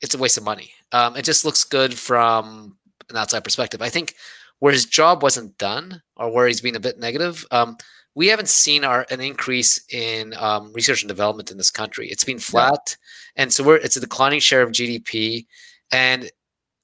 it's 0.00 0.14
a 0.14 0.18
waste 0.18 0.38
of 0.38 0.44
money. 0.44 0.70
Um, 0.92 1.16
it 1.16 1.24
just 1.24 1.44
looks 1.44 1.64
good 1.64 1.92
from 1.94 2.76
an 3.10 3.16
outside 3.16 3.42
perspective. 3.42 3.82
I 3.82 3.88
think 3.88 4.14
where 4.60 4.72
his 4.72 4.86
job 4.86 5.22
wasn't 5.22 5.58
done 5.58 6.00
or 6.16 6.32
where 6.32 6.46
he's 6.46 6.60
been 6.60 6.76
a 6.76 6.80
bit 6.80 6.98
negative. 6.98 7.44
Um, 7.50 7.76
we 8.14 8.28
haven't 8.28 8.48
seen 8.48 8.84
our 8.84 9.04
an 9.10 9.20
increase 9.20 9.84
in 9.92 10.34
um, 10.38 10.72
research 10.72 11.02
and 11.02 11.08
development 11.08 11.50
in 11.50 11.58
this 11.58 11.70
country. 11.70 12.08
It's 12.08 12.24
been 12.24 12.38
flat, 12.38 12.96
yeah. 13.36 13.42
and 13.42 13.52
so 13.52 13.64
we're 13.64 13.76
it's 13.76 13.96
a 13.96 14.00
declining 14.00 14.40
share 14.40 14.62
of 14.62 14.70
GDP, 14.70 15.46
and 15.92 16.30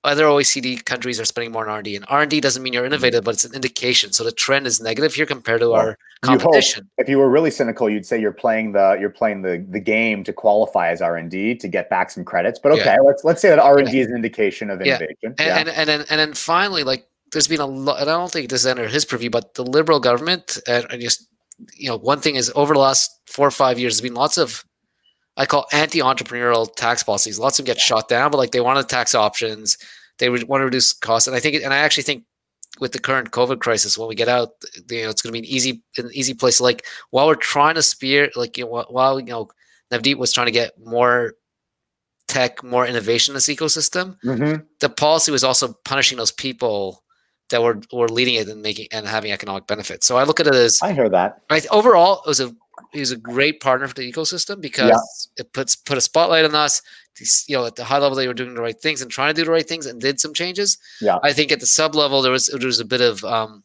other 0.03 0.25
OECD 0.25 0.83
countries 0.85 1.21
are 1.21 1.25
spending 1.25 1.53
more 1.53 1.65
on 1.65 1.71
R&D. 1.71 1.95
And 1.95 2.05
R&D 2.09 2.41
doesn't 2.41 2.63
mean 2.63 2.73
you're 2.73 2.83
mm-hmm. 2.83 2.95
innovative, 2.95 3.25
but 3.25 3.35
it's 3.35 3.45
an 3.45 3.55
indication. 3.55 4.13
So 4.13 4.25
the 4.25 4.33
trend 4.33 4.67
is 4.67 4.81
negative 4.81 5.15
here 5.15 5.27
compared 5.27 5.61
to 5.61 5.69
well, 5.69 5.81
our 5.81 5.99
competition. 6.23 6.85
Hope, 6.85 7.05
if 7.05 7.09
you 7.09 7.19
were 7.19 7.29
really 7.29 7.51
cynical, 7.51 7.91
you'd 7.91 8.07
say 8.07 8.19
you're 8.19 8.33
playing 8.33 8.73
the 8.73 8.97
you're 8.99 9.11
playing 9.11 9.43
the 9.43 9.65
the 9.69 9.81
game 9.81 10.25
to 10.25 10.33
qualify 10.33 10.89
as 10.89 11.03
R&D 11.03 11.57
to 11.57 11.69
get 11.69 11.91
back 11.91 12.11
some 12.11 12.25
credits. 12.25 12.59
But 12.59 12.73
okay, 12.73 12.85
yeah. 12.85 12.97
let's 13.05 13.25
let's 13.25 13.43
say 13.43 13.51
that 13.51 13.59
R&D 13.59 13.91
yeah. 13.93 14.05
is 14.05 14.07
an 14.09 14.17
indication 14.17 14.71
of 14.71 14.81
innovation. 14.81 15.35
And, 15.39 15.41
and, 15.41 15.69
and 15.69 15.89
then 15.89 16.01
and 16.09 16.19
then 16.19 16.33
finally, 16.33 16.83
like 16.83 17.07
there's 17.33 17.49
been 17.49 17.61
a 17.61 17.67
lot, 17.67 18.01
and 18.01 18.09
I 18.09 18.15
don't 18.15 18.33
think 18.33 18.49
this 18.49 18.61
is 18.61 18.67
under 18.67 18.89
his 18.89 19.05
purview, 19.05 19.31
but 19.31 19.55
the 19.55 19.65
liberal 19.65 20.01
government, 20.01 20.59
and, 20.67 20.87
and 20.91 21.03
just 21.03 21.29
you 21.75 21.89
know, 21.89 21.99
one 21.99 22.21
thing 22.21 22.37
is 22.37 22.51
over 22.55 22.73
the 22.73 22.81
last 22.81 23.21
four 23.27 23.47
or 23.47 23.51
five 23.51 23.79
years, 23.79 23.95
there's 23.95 24.09
been 24.09 24.15
lots 24.15 24.39
of 24.39 24.65
I 25.37 25.47
call 25.47 25.67
anti-entrepreneurial 25.73 26.75
tax 26.75 27.03
policies. 27.03 27.39
Lots 27.39 27.59
of 27.59 27.65
them 27.65 27.73
get 27.73 27.81
shot 27.81 28.09
down, 28.09 28.31
but 28.31 28.39
like 28.39 28.51
they 28.51 28.61
want 28.61 28.77
wanted 28.77 28.89
tax 28.89 29.15
options, 29.15 29.79
they 30.19 30.29
would 30.29 30.45
want 30.45 30.61
to 30.61 30.67
reduce 30.67 30.93
costs, 30.93 31.27
and 31.27 31.37
I 31.37 31.41
think, 31.41 31.63
and 31.63 31.73
I 31.73 31.79
actually 31.79 32.03
think 32.03 32.25
with 32.79 32.93
the 32.93 32.99
current 32.99 33.31
COVID 33.31 33.61
crisis, 33.61 33.99
when 33.99 34.09
we 34.09 34.15
get 34.15 34.29
out, 34.29 34.51
you 34.89 35.03
know, 35.03 35.11
it's 35.11 35.23
going 35.23 35.33
to 35.35 35.41
be 35.41 35.47
an 35.47 35.53
easy, 35.53 35.83
an 35.99 36.11
easy 36.13 36.35
place. 36.35 36.61
Like 36.61 36.87
while 37.11 37.27
we're 37.27 37.35
trying 37.35 37.75
to 37.75 37.83
spear, 37.83 38.31
like 38.37 38.57
you 38.57 38.65
know, 38.65 38.85
while 38.89 39.19
you 39.19 39.27
know, 39.27 39.49
Navdeep 39.93 40.17
was 40.17 40.33
trying 40.33 40.47
to 40.47 40.53
get 40.53 40.73
more 40.79 41.35
tech, 42.29 42.63
more 42.63 42.87
innovation 42.87 43.33
in 43.33 43.37
this 43.37 43.49
ecosystem, 43.49 44.17
mm-hmm. 44.25 44.63
the 44.81 44.89
policy 44.89 45.33
was 45.33 45.45
also 45.45 45.75
punishing 45.85 46.17
those 46.17 46.33
people 46.33 47.03
that 47.51 47.63
were 47.63 47.81
were 47.93 48.09
leading 48.09 48.35
it 48.35 48.49
and 48.49 48.63
making 48.63 48.87
and 48.93 49.07
having 49.07 49.33
economic 49.33 49.67
benefits. 49.67 50.07
So 50.07 50.17
I 50.17 50.25
look 50.25 50.41
at 50.41 50.47
it 50.47 50.55
as 50.55 50.81
I 50.83 50.93
hear 50.93 51.09
that. 51.09 51.43
Right, 51.51 51.67
overall, 51.71 52.23
it 52.25 52.29
was 52.29 52.41
a 52.41 52.55
he 52.93 53.01
was 53.01 53.11
a 53.11 53.17
great 53.17 53.61
partner 53.61 53.89
for 53.89 53.95
the 53.95 54.11
ecosystem 54.11 54.61
because 54.61 54.91
yeah. 55.37 55.43
it 55.43 55.53
puts 55.53 55.77
put 55.77 55.99
a 55.99 56.01
spotlight 56.01 56.45
on 56.45 56.55
us. 56.55 56.83
You 57.47 57.59
know, 57.59 57.67
at 57.67 57.77
the 57.77 57.85
high 57.85 57.99
level, 57.99 58.17
they 58.17 58.27
were 58.27 58.35
doing 58.35 58.55
the 58.55 58.63
right 58.63 58.79
things 58.81 59.03
and 59.03 59.11
trying 59.11 59.35
to 59.35 59.41
do 59.41 59.45
the 59.45 59.51
right 59.51 59.67
things 59.67 59.87
and 59.87 60.01
did 60.01 60.21
some 60.21 60.33
changes. 60.33 60.79
Yeah, 61.01 61.19
I 61.23 61.33
think 61.33 61.53
at 61.53 61.61
the 61.61 61.67
sub 61.67 61.95
level 61.95 62.23
there 62.23 62.33
was 62.33 62.47
there 62.47 62.67
was 62.67 62.81
a 62.81 62.85
bit 62.85 63.01
of 63.01 63.23
um, 63.25 63.63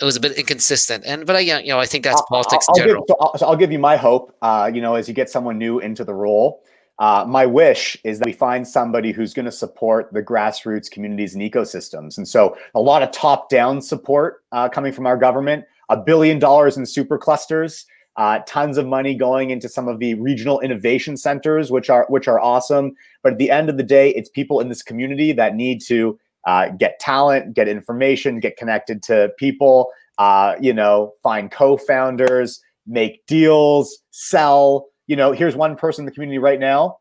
it 0.00 0.04
was 0.04 0.16
a 0.16 0.20
bit 0.20 0.32
inconsistent. 0.38 1.04
And 1.06 1.26
but 1.26 1.36
I 1.36 1.40
you 1.40 1.68
know 1.68 1.78
I 1.78 1.86
think 1.86 2.04
that's 2.04 2.22
politics 2.28 2.66
I'll, 2.68 2.76
in 2.76 2.82
general. 2.82 3.04
Give, 3.06 3.14
so, 3.14 3.16
I'll, 3.20 3.38
so 3.38 3.46
I'll 3.46 3.56
give 3.56 3.72
you 3.72 3.78
my 3.78 3.96
hope. 3.96 4.36
Uh, 4.42 4.70
you 4.72 4.80
know, 4.80 4.94
as 4.94 5.08
you 5.08 5.14
get 5.14 5.28
someone 5.28 5.58
new 5.58 5.80
into 5.80 6.04
the 6.04 6.14
role, 6.14 6.62
uh, 6.98 7.24
my 7.28 7.46
wish 7.46 7.96
is 8.04 8.18
that 8.18 8.26
we 8.26 8.32
find 8.32 8.66
somebody 8.66 9.12
who's 9.12 9.32
going 9.32 9.46
to 9.46 9.52
support 9.52 10.12
the 10.12 10.22
grassroots 10.22 10.90
communities 10.90 11.34
and 11.34 11.42
ecosystems. 11.42 12.16
And 12.16 12.26
so, 12.26 12.56
a 12.74 12.80
lot 12.80 13.02
of 13.02 13.10
top 13.12 13.48
down 13.48 13.80
support 13.80 14.44
uh, 14.52 14.68
coming 14.68 14.92
from 14.92 15.06
our 15.06 15.16
government, 15.16 15.64
a 15.88 15.96
billion 15.96 16.38
dollars 16.38 16.76
in 16.76 16.86
super 16.86 17.18
clusters. 17.18 17.86
Uh, 18.16 18.40
tons 18.46 18.76
of 18.76 18.86
money 18.86 19.14
going 19.14 19.50
into 19.50 19.68
some 19.68 19.86
of 19.86 20.00
the 20.00 20.14
regional 20.14 20.58
innovation 20.60 21.16
centers, 21.16 21.70
which 21.70 21.88
are 21.88 22.04
which 22.08 22.26
are 22.26 22.40
awesome. 22.40 22.92
But 23.22 23.34
at 23.34 23.38
the 23.38 23.50
end 23.50 23.68
of 23.70 23.76
the 23.76 23.84
day, 23.84 24.10
it's 24.10 24.28
people 24.28 24.60
in 24.60 24.68
this 24.68 24.82
community 24.82 25.32
that 25.32 25.54
need 25.54 25.80
to 25.82 26.18
uh, 26.44 26.70
get 26.70 26.98
talent, 26.98 27.54
get 27.54 27.68
information, 27.68 28.40
get 28.40 28.56
connected 28.56 29.02
to 29.04 29.30
people. 29.38 29.90
Uh, 30.18 30.56
you 30.60 30.72
know, 30.72 31.12
find 31.22 31.52
co-founders, 31.52 32.60
make 32.88 33.24
deals, 33.26 33.98
sell, 34.10 34.88
you 35.06 35.16
know, 35.16 35.32
here's 35.32 35.56
one 35.56 35.76
person 35.76 36.02
in 36.02 36.06
the 36.06 36.12
community 36.12 36.38
right 36.38 36.60
now, 36.60 36.98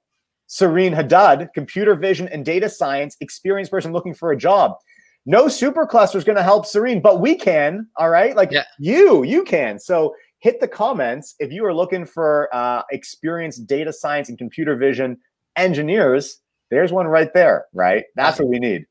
Serene 0.47 0.93
Haddad, 0.93 1.49
computer 1.53 1.93
vision 1.93 2.27
and 2.29 2.45
data 2.45 2.69
science 2.69 3.17
experienced 3.19 3.71
person 3.71 3.91
looking 3.91 4.13
for 4.13 4.31
a 4.31 4.37
job. 4.37 4.73
No 5.27 5.47
supercluster 5.47 6.15
is 6.15 6.23
going 6.23 6.37
to 6.37 6.43
help 6.43 6.65
Serene, 6.65 7.01
but 7.01 7.19
we 7.19 7.35
can. 7.35 7.85
All 7.97 8.09
right, 8.09 8.33
like 8.33 8.49
yeah. 8.49 8.63
you, 8.79 9.23
you 9.23 9.43
can. 9.43 9.77
So 9.77 10.15
hit 10.39 10.61
the 10.61 10.69
comments 10.69 11.35
if 11.39 11.51
you 11.51 11.65
are 11.65 11.73
looking 11.73 12.05
for 12.05 12.47
uh, 12.55 12.83
experienced 12.91 13.67
data 13.67 13.91
science 13.91 14.29
and 14.29 14.37
computer 14.37 14.77
vision 14.77 15.17
engineers. 15.57 16.39
There's 16.71 16.93
one 16.93 17.07
right 17.07 17.33
there. 17.33 17.65
Right, 17.73 18.05
that's 18.15 18.39
what 18.39 18.47
we 18.47 18.57
need. 18.57 18.85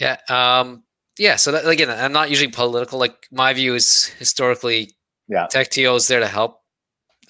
Yeah. 0.00 0.18
Um. 0.28 0.84
Yeah. 1.18 1.34
So 1.34 1.50
that, 1.50 1.66
again, 1.66 1.90
I'm 1.90 2.12
not 2.12 2.30
usually 2.30 2.50
political. 2.50 3.00
Like 3.00 3.26
my 3.32 3.52
view 3.52 3.74
is 3.74 4.04
historically, 4.20 4.92
yeah, 5.26 5.48
tech 5.48 5.70
TO 5.70 5.96
is 5.96 6.06
there 6.06 6.20
to 6.20 6.28
help 6.28 6.60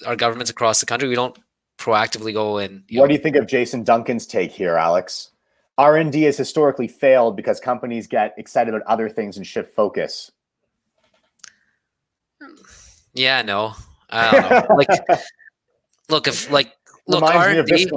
our 0.07 0.15
governments 0.15 0.51
across 0.51 0.81
the 0.81 0.87
country. 0.87 1.09
We 1.09 1.15
don't 1.15 1.39
proactively 1.79 2.35
go 2.35 2.59
in. 2.59 2.85
what 2.91 3.05
know. 3.05 3.07
do 3.07 3.15
you 3.15 3.21
think 3.21 3.37
of 3.37 3.47
Jason 3.47 3.83
Duncan's 3.83 4.27
take 4.27 4.53
here, 4.53 4.77
Alex? 4.77 5.32
R 5.79 5.97
and 5.97 6.13
D 6.13 6.23
has 6.23 6.37
historically 6.37 6.89
failed 6.89 7.37
because 7.37 7.61
companies 7.61 8.07
get 8.07 8.35
excited 8.37 8.75
about 8.75 8.87
other 8.87 9.09
things 9.09 9.37
and 9.37 9.47
shift 9.47 9.75
focus. 9.75 10.31
Yeah, 13.15 13.43
no, 13.43 13.75
I 14.11 14.31
don't 14.31 14.69
know. 14.69 14.75
like, 14.77 14.89
look, 16.09 16.29
if 16.29 16.51
like, 16.51 16.73
look, 17.07 17.23
R 17.23 17.49
and 17.49 17.67
D. 17.67 17.89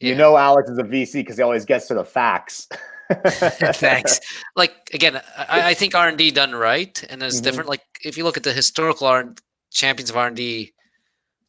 You 0.00 0.14
know, 0.14 0.36
Alex 0.36 0.68
is 0.70 0.78
a 0.78 0.82
VC 0.82 1.14
because 1.14 1.36
he 1.36 1.42
always 1.42 1.64
gets 1.64 1.86
to 1.88 1.94
the 1.94 2.04
facts. 2.04 2.68
Thanks. 3.26 4.20
Like 4.54 4.90
again, 4.92 5.16
I, 5.36 5.70
I 5.70 5.74
think 5.74 5.94
R 5.94 6.08
and 6.08 6.18
D 6.18 6.30
done 6.30 6.52
right, 6.52 7.02
and 7.08 7.22
it's 7.22 7.36
mm-hmm. 7.36 7.44
different. 7.44 7.68
Like 7.68 7.82
if 8.04 8.18
you 8.18 8.24
look 8.24 8.36
at 8.36 8.42
the 8.42 8.52
historical 8.52 9.06
R 9.06 9.34
champions 9.70 10.10
of 10.10 10.16
R 10.16 10.26
and 10.26 10.36
D, 10.36 10.74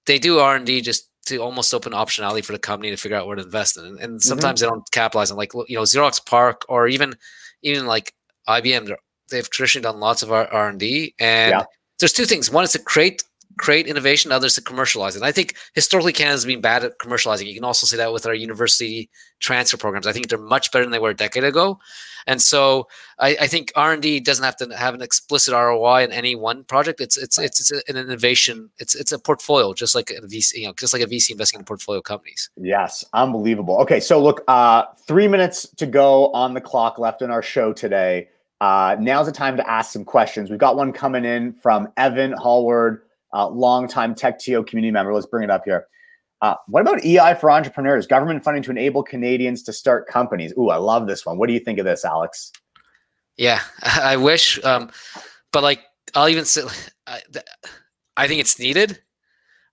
they 0.06 0.20
do 0.20 0.40
R 0.40 0.56
and 0.56 0.66
D 0.66 0.82
just 0.82 1.10
to 1.28 1.38
almost 1.38 1.74
open 1.74 1.94
optionality 1.94 2.44
for 2.44 2.54
the 2.54 2.60
company 2.60 2.90
to 2.90 2.98
figure 2.98 3.18
out 3.18 3.28
where 3.28 3.36
to 3.36 3.44
invest 3.44 3.78
in, 3.78 3.86
and, 3.86 4.00
and 4.00 4.14
mm-hmm. 4.14 4.20
sometimes 4.20 4.62
mm-hmm. 4.62 4.70
they 4.70 4.76
don't 4.76 4.92
capitalize 4.92 5.32
on 5.32 5.38
like 5.38 5.54
you 5.54 5.78
know 5.78 5.84
Xerox 5.84 6.24
PARC 6.26 6.64
or 6.70 6.88
even 6.88 7.16
even 7.62 7.86
like 7.86 8.14
IBM. 8.48 8.94
They've 9.30 9.50
traditionally 9.50 9.84
done 9.84 10.00
lots 10.00 10.24
of 10.24 10.32
R 10.32 10.70
and 10.70 10.80
D, 10.80 11.14
and 11.20 11.52
yeah. 11.52 11.64
there's 12.00 12.14
two 12.14 12.26
things. 12.26 12.50
One 12.50 12.64
is 12.64 12.72
to 12.72 12.80
create 12.80 13.24
create 13.58 13.88
innovation, 13.88 14.32
others 14.32 14.56
to 14.56 14.62
commercialize 14.62 15.16
it. 15.16 15.20
And 15.20 15.26
I 15.26 15.32
think 15.32 15.56
historically 15.74 16.14
Canada's 16.14 16.46
been 16.46 16.62
bad 16.62 16.84
at 16.84 17.00
commercializing. 17.00 17.48
You 17.48 17.56
can 17.56 17.64
also 17.64 17.88
see 17.88 17.98
that 17.98 18.14
with 18.14 18.26
our 18.26 18.34
university 18.34 19.10
transfer 19.40 19.78
programs. 19.78 20.08
I 20.08 20.14
think 20.14 20.30
they're 20.30 20.38
much 20.38 20.72
better 20.72 20.86
than 20.86 20.92
they 20.92 21.00
were 21.00 21.10
a 21.10 21.16
decade 21.16 21.44
ago. 21.44 21.80
And 22.28 22.42
so 22.42 22.88
I, 23.18 23.38
I 23.42 23.48
think 23.48 23.72
R 23.76 23.94
and 23.94 24.02
D 24.02 24.20
doesn't 24.20 24.44
have 24.44 24.58
to 24.58 24.78
have 24.78 24.94
an 24.94 25.02
explicit 25.02 25.54
ROI 25.54 26.04
in 26.04 26.12
any 26.12 26.36
one 26.36 26.64
project. 26.66 27.02
It's 27.02 27.18
it's 27.18 27.40
it's, 27.40 27.72
it's 27.72 27.90
an 27.90 27.98
innovation. 27.98 28.70
It's 28.78 28.94
it's 28.94 29.12
a 29.12 29.18
portfolio, 29.18 29.74
just 29.74 29.96
like 29.96 30.12
a 30.12 30.22
VC, 30.22 30.56
you 30.56 30.68
know, 30.68 30.74
just 30.74 30.94
like 30.94 31.02
a 31.02 31.08
VC 31.08 31.32
investing 31.32 31.60
in 31.60 31.66
portfolio 31.66 32.02
companies. 32.02 32.50
Yes, 32.58 33.06
unbelievable. 33.14 33.78
Okay, 33.80 34.00
so 34.00 34.22
look, 34.22 34.44
uh, 34.48 34.84
three 35.08 35.28
minutes 35.28 35.68
to 35.78 35.86
go 35.88 36.32
on 36.34 36.54
the 36.54 36.62
clock 36.62 37.00
left 37.00 37.22
in 37.22 37.32
our 37.32 37.42
show 37.42 37.74
today. 37.74 38.28
Uh, 38.60 38.96
now's 39.00 39.28
the 39.28 39.32
time 39.32 39.56
to 39.56 39.70
ask 39.70 39.94
some 39.94 40.04
questions. 40.04 40.50
We've 40.50 40.60
got 40.60 40.76
one 40.76 40.92
coming 40.92 41.26
in 41.26 41.54
from 41.54 41.88
Evan 41.96 42.34
Hallward 42.34 43.04
uh, 43.34 43.48
longtime 43.48 44.16
TechTO 44.16 44.66
community 44.66 44.92
member. 44.92 45.14
Let's 45.14 45.28
bring 45.28 45.44
it 45.44 45.50
up 45.50 45.64
here. 45.66 45.88
Uh, 46.42 46.56
what 46.68 46.82
about 46.82 47.04
EI 47.04 47.36
for 47.40 47.50
entrepreneurs? 47.50 48.06
Government 48.06 48.44
funding 48.44 48.64
to 48.64 48.72
enable 48.72 49.04
Canadians 49.04 49.64
to 49.64 49.74
start 49.74 50.08
companies. 50.08 50.54
Ooh, 50.58 50.70
I 50.70 50.78
love 50.78 51.08
this 51.08 51.26
one. 51.26 51.38
What 51.38 51.48
do 51.48 51.54
you 51.54 51.60
think 51.60 51.80
of 51.80 51.86
this, 51.86 52.06
Alex? 52.06 52.52
Yeah, 53.38 53.62
I 53.84 54.18
wish, 54.18 54.64
um, 54.64 54.92
but 55.52 55.64
like 55.64 55.82
I'll 56.14 56.30
even 56.30 56.46
say, 56.46 56.64
I, 57.08 57.22
I 58.16 58.28
think 58.28 58.42
it's 58.42 58.60
needed. 58.60 59.02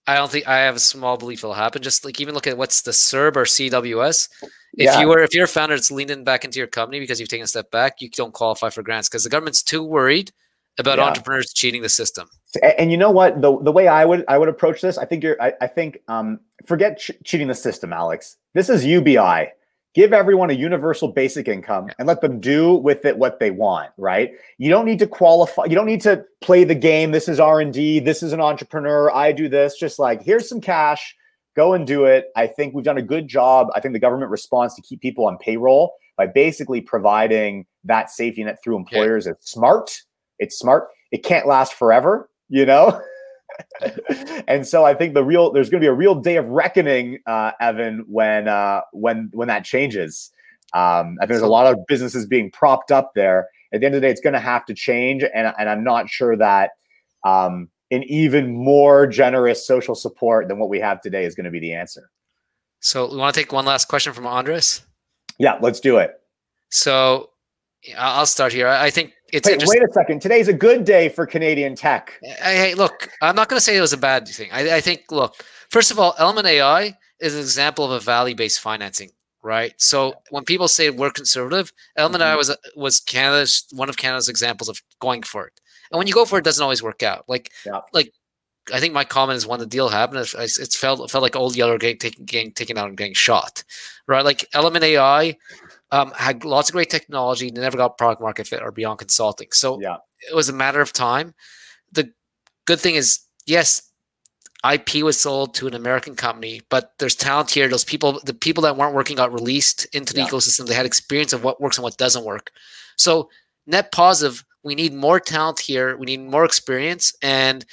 I 0.06 0.16
don't 0.16 0.30
think 0.30 0.46
I 0.46 0.58
have 0.58 0.76
a 0.76 0.80
small 0.80 1.16
belief 1.16 1.40
it'll 1.40 1.54
happen. 1.54 1.82
Just 1.82 2.04
like 2.04 2.20
even 2.20 2.34
look 2.34 2.46
at 2.46 2.58
what's 2.58 2.82
the 2.82 2.90
CERB 2.90 3.36
or 3.36 3.44
CWS. 3.44 4.28
If 4.42 4.50
yeah. 4.86 5.00
you 5.00 5.08
were 5.08 5.20
if 5.20 5.32
you're 5.32 5.44
a 5.44 5.48
founder 5.48 5.74
that's 5.74 5.90
leaning 5.90 6.24
back 6.24 6.44
into 6.44 6.58
your 6.58 6.66
company 6.66 7.00
because 7.00 7.18
you've 7.18 7.28
taken 7.28 7.44
a 7.44 7.48
step 7.48 7.70
back, 7.70 8.00
you 8.00 8.10
don't 8.10 8.34
qualify 8.34 8.68
for 8.68 8.82
grants 8.82 9.08
because 9.08 9.24
the 9.24 9.30
government's 9.30 9.62
too 9.62 9.82
worried 9.82 10.30
about 10.78 10.98
yeah. 10.98 11.04
entrepreneurs 11.04 11.52
cheating 11.54 11.80
the 11.80 11.88
system. 11.88 12.28
And 12.62 12.90
you 12.90 12.96
know 12.96 13.10
what? 13.10 13.40
The 13.40 13.58
the 13.60 13.72
way 13.72 13.88
I 13.88 14.04
would 14.04 14.24
I 14.28 14.38
would 14.38 14.48
approach 14.48 14.80
this, 14.80 14.98
I 14.98 15.04
think 15.04 15.22
you're 15.22 15.40
I, 15.40 15.52
I 15.60 15.66
think 15.66 15.98
um 16.08 16.40
forget 16.66 16.98
ch- 16.98 17.12
cheating 17.24 17.48
the 17.48 17.54
system, 17.54 17.92
Alex. 17.92 18.36
This 18.54 18.68
is 18.68 18.84
UBI. 18.84 19.48
Give 19.94 20.12
everyone 20.12 20.50
a 20.50 20.54
universal 20.54 21.08
basic 21.08 21.46
income 21.46 21.88
and 21.98 22.08
let 22.08 22.20
them 22.20 22.40
do 22.40 22.74
with 22.74 23.04
it 23.04 23.16
what 23.16 23.38
they 23.38 23.52
want, 23.52 23.92
right? 23.96 24.32
You 24.58 24.68
don't 24.68 24.86
need 24.86 24.98
to 24.98 25.06
qualify, 25.06 25.66
you 25.66 25.76
don't 25.76 25.86
need 25.86 26.00
to 26.00 26.24
play 26.40 26.64
the 26.64 26.74
game. 26.74 27.12
This 27.12 27.28
is 27.28 27.38
R&D, 27.38 28.00
this 28.00 28.20
is 28.20 28.32
an 28.32 28.40
entrepreneur, 28.40 29.12
I 29.12 29.30
do 29.30 29.48
this. 29.48 29.76
Just 29.78 30.00
like 30.00 30.20
here's 30.20 30.48
some 30.48 30.60
cash, 30.60 31.14
go 31.54 31.74
and 31.74 31.86
do 31.86 32.06
it. 32.06 32.26
I 32.34 32.48
think 32.48 32.74
we've 32.74 32.84
done 32.84 32.98
a 32.98 33.02
good 33.02 33.28
job. 33.28 33.68
I 33.76 33.80
think 33.80 33.92
the 33.92 34.00
government 34.00 34.32
responds 34.32 34.74
to 34.74 34.82
keep 34.82 35.00
people 35.00 35.26
on 35.26 35.38
payroll 35.38 35.94
by 36.16 36.26
basically 36.26 36.80
providing 36.80 37.64
that 37.84 38.10
safety 38.10 38.42
net 38.42 38.58
through 38.64 38.76
employers 38.76 39.26
yeah. 39.26 39.32
is 39.32 39.38
smart 39.42 40.02
it's 40.38 40.58
smart. 40.58 40.88
It 41.10 41.22
can't 41.22 41.46
last 41.46 41.74
forever, 41.74 42.28
you 42.54 42.64
know? 42.64 43.02
and 44.48 44.66
so 44.66 44.84
I 44.84 44.94
think 44.94 45.14
the 45.14 45.24
real 45.24 45.52
there's 45.52 45.68
going 45.68 45.80
to 45.80 45.84
be 45.84 45.88
a 45.88 45.92
real 45.92 46.14
day 46.14 46.36
of 46.36 46.46
reckoning, 46.46 47.18
uh, 47.26 47.50
Evan, 47.60 48.04
when 48.08 48.48
uh, 48.48 48.82
when 48.92 49.28
when 49.32 49.48
that 49.48 49.64
changes. 49.64 50.30
Um, 50.72 51.16
I 51.20 51.22
think 51.22 51.30
there's 51.30 51.42
a 51.42 51.46
lot 51.46 51.72
of 51.72 51.78
businesses 51.86 52.26
being 52.26 52.50
propped 52.50 52.90
up 52.90 53.12
there. 53.14 53.48
At 53.72 53.80
the 53.80 53.86
end 53.86 53.94
of 53.94 54.00
the 54.00 54.06
day, 54.06 54.10
it's 54.10 54.20
going 54.20 54.34
to 54.34 54.40
have 54.40 54.64
to 54.66 54.74
change, 54.74 55.24
and 55.34 55.52
and 55.58 55.68
I'm 55.68 55.82
not 55.82 56.08
sure 56.08 56.36
that 56.36 56.70
um, 57.24 57.68
an 57.90 58.04
even 58.04 58.54
more 58.54 59.06
generous 59.06 59.66
social 59.66 59.96
support 59.96 60.48
than 60.48 60.58
what 60.58 60.68
we 60.68 60.78
have 60.78 61.00
today 61.00 61.24
is 61.24 61.34
going 61.34 61.44
to 61.44 61.50
be 61.50 61.60
the 61.60 61.72
answer. 61.72 62.10
So, 62.80 63.10
we 63.10 63.16
want 63.16 63.34
to 63.34 63.40
take 63.40 63.52
one 63.52 63.64
last 63.64 63.86
question 63.86 64.12
from 64.12 64.26
Andres. 64.26 64.82
Yeah, 65.38 65.58
let's 65.60 65.80
do 65.80 65.96
it. 65.98 66.20
So, 66.70 67.30
I'll 67.96 68.26
start 68.26 68.52
here. 68.52 68.68
I 68.68 68.90
think 68.90 69.12
it's 69.34 69.48
wait, 69.48 69.64
wait, 69.66 69.82
a 69.82 69.92
second. 69.92 70.22
Today's 70.22 70.46
a 70.46 70.52
good 70.52 70.84
day 70.84 71.08
for 71.08 71.26
Canadian 71.26 71.74
tech. 71.74 72.20
Hey, 72.22 72.74
look, 72.74 73.10
I'm 73.20 73.34
not 73.34 73.48
going 73.48 73.58
to 73.58 73.64
say 73.64 73.76
it 73.76 73.80
was 73.80 73.92
a 73.92 73.98
bad 73.98 74.28
thing. 74.28 74.48
I, 74.52 74.76
I, 74.76 74.80
think, 74.80 75.10
look, 75.10 75.34
first 75.70 75.90
of 75.90 75.98
all, 75.98 76.14
Element 76.18 76.46
AI 76.46 76.96
is 77.20 77.34
an 77.34 77.40
example 77.40 77.84
of 77.84 77.90
a 77.90 77.98
value-based 77.98 78.60
financing, 78.60 79.10
right? 79.42 79.74
So 79.76 80.14
when 80.30 80.44
people 80.44 80.68
say 80.68 80.90
we're 80.90 81.10
conservative, 81.10 81.72
Element 81.96 82.22
mm-hmm. 82.22 82.32
AI 82.32 82.36
was 82.36 82.56
was 82.76 83.00
Canada's 83.00 83.66
one 83.72 83.88
of 83.88 83.96
Canada's 83.96 84.28
examples 84.28 84.68
of 84.68 84.80
going 85.00 85.24
for 85.24 85.46
it. 85.46 85.60
And 85.90 85.98
when 85.98 86.06
you 86.06 86.14
go 86.14 86.24
for 86.24 86.36
it, 86.36 86.40
it 86.40 86.44
doesn't 86.44 86.62
always 86.62 86.82
work 86.82 87.02
out. 87.02 87.24
Like, 87.28 87.50
yeah. 87.66 87.80
like 87.92 88.12
I 88.72 88.80
think 88.80 88.94
my 88.94 89.04
comment 89.04 89.36
is 89.36 89.46
when 89.46 89.60
the 89.60 89.66
deal 89.66 89.88
happened, 89.88 90.20
it, 90.20 90.72
felt 90.72 91.00
it 91.00 91.10
felt 91.10 91.22
like 91.22 91.36
old 91.36 91.56
Yeller 91.56 91.76
getting, 91.76 92.12
getting 92.24 92.52
taken 92.52 92.78
out 92.78 92.88
and 92.88 92.96
getting 92.96 93.14
shot, 93.14 93.62
right? 94.06 94.24
Like 94.24 94.46
Element 94.54 94.84
AI 94.84 95.36
um, 95.94 96.10
had 96.10 96.44
lots 96.44 96.68
of 96.68 96.72
great 96.72 96.90
technology, 96.90 97.52
never 97.52 97.76
got 97.76 97.96
product 97.96 98.20
market 98.20 98.48
fit 98.48 98.62
or 98.62 98.72
beyond 98.72 98.98
consulting. 98.98 99.46
So 99.52 99.80
yeah. 99.80 99.98
it 100.28 100.34
was 100.34 100.48
a 100.48 100.52
matter 100.52 100.80
of 100.80 100.92
time. 100.92 101.34
The 101.92 102.12
good 102.64 102.80
thing 102.80 102.96
is, 102.96 103.20
yes, 103.46 103.92
IP 104.68 105.04
was 105.04 105.20
sold 105.20 105.54
to 105.54 105.68
an 105.68 105.74
American 105.74 106.16
company, 106.16 106.62
but 106.68 106.94
there's 106.98 107.14
talent 107.14 107.52
here. 107.52 107.68
Those 107.68 107.84
people, 107.84 108.20
the 108.24 108.34
people 108.34 108.64
that 108.64 108.76
weren't 108.76 108.94
working 108.94 109.18
got 109.18 109.32
released 109.32 109.84
into 109.94 110.12
the 110.12 110.22
yeah. 110.22 110.26
ecosystem. 110.26 110.66
They 110.66 110.74
had 110.74 110.84
experience 110.84 111.32
of 111.32 111.44
what 111.44 111.60
works 111.60 111.76
and 111.76 111.84
what 111.84 111.96
doesn't 111.96 112.24
work. 112.24 112.50
So 112.96 113.30
net 113.68 113.92
positive, 113.92 114.44
we 114.64 114.74
need 114.74 114.94
more 114.94 115.20
talent 115.20 115.60
here. 115.60 115.96
We 115.96 116.06
need 116.06 116.22
more 116.22 116.44
experience. 116.44 117.14
And, 117.22 117.64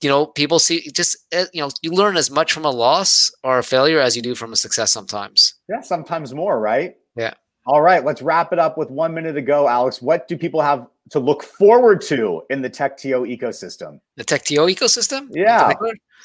you 0.00 0.08
know, 0.08 0.26
people 0.26 0.60
see 0.60 0.92
just, 0.92 1.16
eh, 1.32 1.46
you 1.52 1.60
know, 1.60 1.70
you 1.82 1.90
learn 1.90 2.16
as 2.16 2.30
much 2.30 2.52
from 2.52 2.64
a 2.64 2.70
loss 2.70 3.32
or 3.42 3.58
a 3.58 3.64
failure 3.64 3.98
as 3.98 4.14
you 4.14 4.22
do 4.22 4.36
from 4.36 4.52
a 4.52 4.56
success 4.56 4.92
sometimes. 4.92 5.54
Yeah, 5.68 5.80
sometimes 5.80 6.32
more, 6.32 6.60
right? 6.60 6.94
Yeah. 7.16 7.34
All 7.68 7.82
right, 7.82 8.02
let's 8.02 8.22
wrap 8.22 8.54
it 8.54 8.58
up 8.58 8.78
with 8.78 8.90
one 8.90 9.12
minute 9.12 9.34
to 9.34 9.42
go, 9.42 9.68
Alex. 9.68 10.00
What 10.00 10.26
do 10.26 10.38
people 10.38 10.62
have 10.62 10.86
to 11.10 11.18
look 11.18 11.42
forward 11.42 12.00
to 12.02 12.42
in 12.48 12.62
the 12.62 12.70
TechTO 12.70 13.28
ecosystem? 13.28 14.00
The 14.16 14.24
TechTO 14.24 14.74
ecosystem? 14.74 15.28
Yeah. 15.30 15.74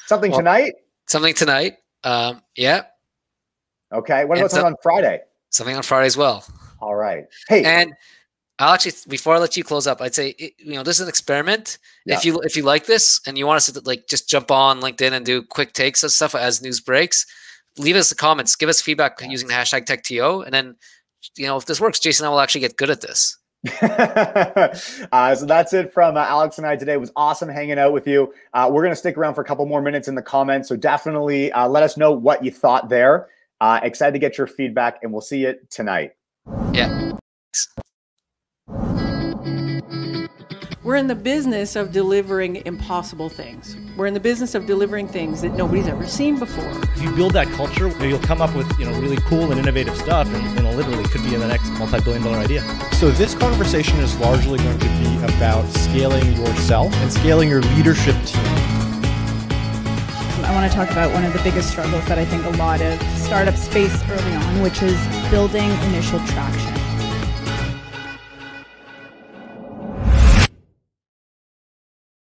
Something 0.06 0.30
well, 0.30 0.40
tonight? 0.40 0.72
Something 1.06 1.34
tonight. 1.34 1.76
Um, 2.02 2.40
yeah. 2.56 2.84
Okay. 3.92 4.24
What 4.24 4.38
about 4.38 4.52
something 4.52 4.68
on 4.68 4.76
Friday? 4.82 5.20
Something 5.50 5.76
on 5.76 5.82
Friday 5.82 6.06
as 6.06 6.16
well. 6.16 6.46
All 6.80 6.94
right. 6.94 7.26
Hey. 7.46 7.62
And 7.62 7.92
I'll 8.58 8.72
actually 8.72 8.92
before 9.06 9.34
I 9.34 9.38
let 9.38 9.54
you 9.54 9.64
close 9.64 9.86
up, 9.86 10.00
I'd 10.00 10.14
say 10.14 10.34
you 10.38 10.74
know 10.74 10.82
this 10.82 10.96
is 10.96 11.02
an 11.02 11.08
experiment. 11.10 11.76
Yeah. 12.06 12.16
If 12.16 12.24
you 12.24 12.40
if 12.40 12.56
you 12.56 12.62
like 12.62 12.86
this 12.86 13.20
and 13.26 13.36
you 13.36 13.46
want 13.46 13.58
us 13.58 13.70
to 13.70 13.80
like 13.80 14.06
just 14.08 14.30
jump 14.30 14.50
on 14.50 14.80
LinkedIn 14.80 15.12
and 15.12 15.26
do 15.26 15.42
quick 15.42 15.74
takes 15.74 16.02
of 16.04 16.10
stuff 16.10 16.34
as 16.34 16.62
news 16.62 16.80
breaks, 16.80 17.26
leave 17.76 17.96
us 17.96 18.08
the 18.08 18.14
comments, 18.14 18.56
give 18.56 18.70
us 18.70 18.80
feedback 18.80 19.20
using 19.28 19.48
the 19.48 19.54
hashtag 19.54 19.84
TechTO, 19.84 20.42
and 20.42 20.54
then 20.54 20.76
you 21.36 21.46
know, 21.46 21.56
if 21.56 21.66
this 21.66 21.80
works, 21.80 21.98
Jason, 21.98 22.26
I 22.26 22.30
will 22.30 22.40
actually 22.40 22.62
get 22.62 22.76
good 22.76 22.90
at 22.90 23.00
this. 23.00 23.36
uh, 23.82 25.34
so 25.34 25.46
that's 25.46 25.72
it 25.72 25.92
from 25.92 26.16
uh, 26.16 26.20
Alex 26.20 26.58
and 26.58 26.66
I 26.66 26.76
today. 26.76 26.92
It 26.94 27.00
was 27.00 27.12
awesome 27.16 27.48
hanging 27.48 27.78
out 27.78 27.92
with 27.92 28.06
you. 28.06 28.32
Uh, 28.52 28.68
we're 28.70 28.82
going 28.82 28.92
to 28.92 28.96
stick 28.96 29.16
around 29.16 29.34
for 29.34 29.40
a 29.40 29.44
couple 29.44 29.64
more 29.66 29.80
minutes 29.80 30.06
in 30.06 30.14
the 30.14 30.22
comments. 30.22 30.68
So 30.68 30.76
definitely 30.76 31.50
uh, 31.52 31.68
let 31.68 31.82
us 31.82 31.96
know 31.96 32.12
what 32.12 32.44
you 32.44 32.50
thought 32.50 32.88
there. 32.88 33.28
Uh, 33.60 33.80
excited 33.82 34.12
to 34.12 34.18
get 34.18 34.36
your 34.36 34.46
feedback, 34.46 34.98
and 35.02 35.12
we'll 35.12 35.22
see 35.22 35.38
you 35.38 35.54
tonight. 35.70 36.12
Yeah. 36.72 37.12
We're 40.84 40.96
in 40.96 41.06
the 41.06 41.14
business 41.14 41.76
of 41.76 41.92
delivering 41.92 42.56
impossible 42.66 43.30
things. 43.30 43.74
We're 43.96 44.04
in 44.04 44.12
the 44.12 44.20
business 44.20 44.54
of 44.54 44.66
delivering 44.66 45.08
things 45.08 45.40
that 45.40 45.54
nobody's 45.54 45.88
ever 45.88 46.06
seen 46.06 46.38
before. 46.38 46.70
If 46.94 47.00
you 47.00 47.10
build 47.16 47.32
that 47.32 47.48
culture, 47.52 47.88
you'll 48.06 48.18
come 48.18 48.42
up 48.42 48.54
with 48.54 48.70
you 48.78 48.84
know 48.84 49.00
really 49.00 49.16
cool 49.22 49.50
and 49.50 49.58
innovative 49.58 49.96
stuff, 49.96 50.28
and 50.28 50.44
you 50.54 50.62
know 50.62 50.72
literally 50.72 51.04
could 51.04 51.22
be 51.22 51.32
in 51.32 51.40
the 51.40 51.48
next 51.48 51.70
multi-billion-dollar 51.78 52.36
idea. 52.36 52.60
So 52.96 53.10
this 53.10 53.34
conversation 53.34 53.98
is 54.00 54.14
largely 54.18 54.58
going 54.58 54.78
to 54.78 54.88
be 55.00 55.34
about 55.34 55.66
scaling 55.70 56.34
yourself 56.34 56.92
and 56.96 57.10
scaling 57.10 57.48
your 57.48 57.62
leadership 57.62 58.16
team. 58.26 58.44
I 60.44 60.50
want 60.52 60.70
to 60.70 60.76
talk 60.76 60.90
about 60.90 61.14
one 61.14 61.24
of 61.24 61.32
the 61.32 61.42
biggest 61.42 61.70
struggles 61.70 62.04
that 62.08 62.18
I 62.18 62.26
think 62.26 62.44
a 62.44 62.58
lot 62.58 62.82
of 62.82 63.00
startups 63.16 63.66
face 63.68 64.02
early 64.10 64.34
on, 64.34 64.60
which 64.60 64.82
is 64.82 65.00
building 65.30 65.70
initial 65.88 66.18
traction 66.26 66.73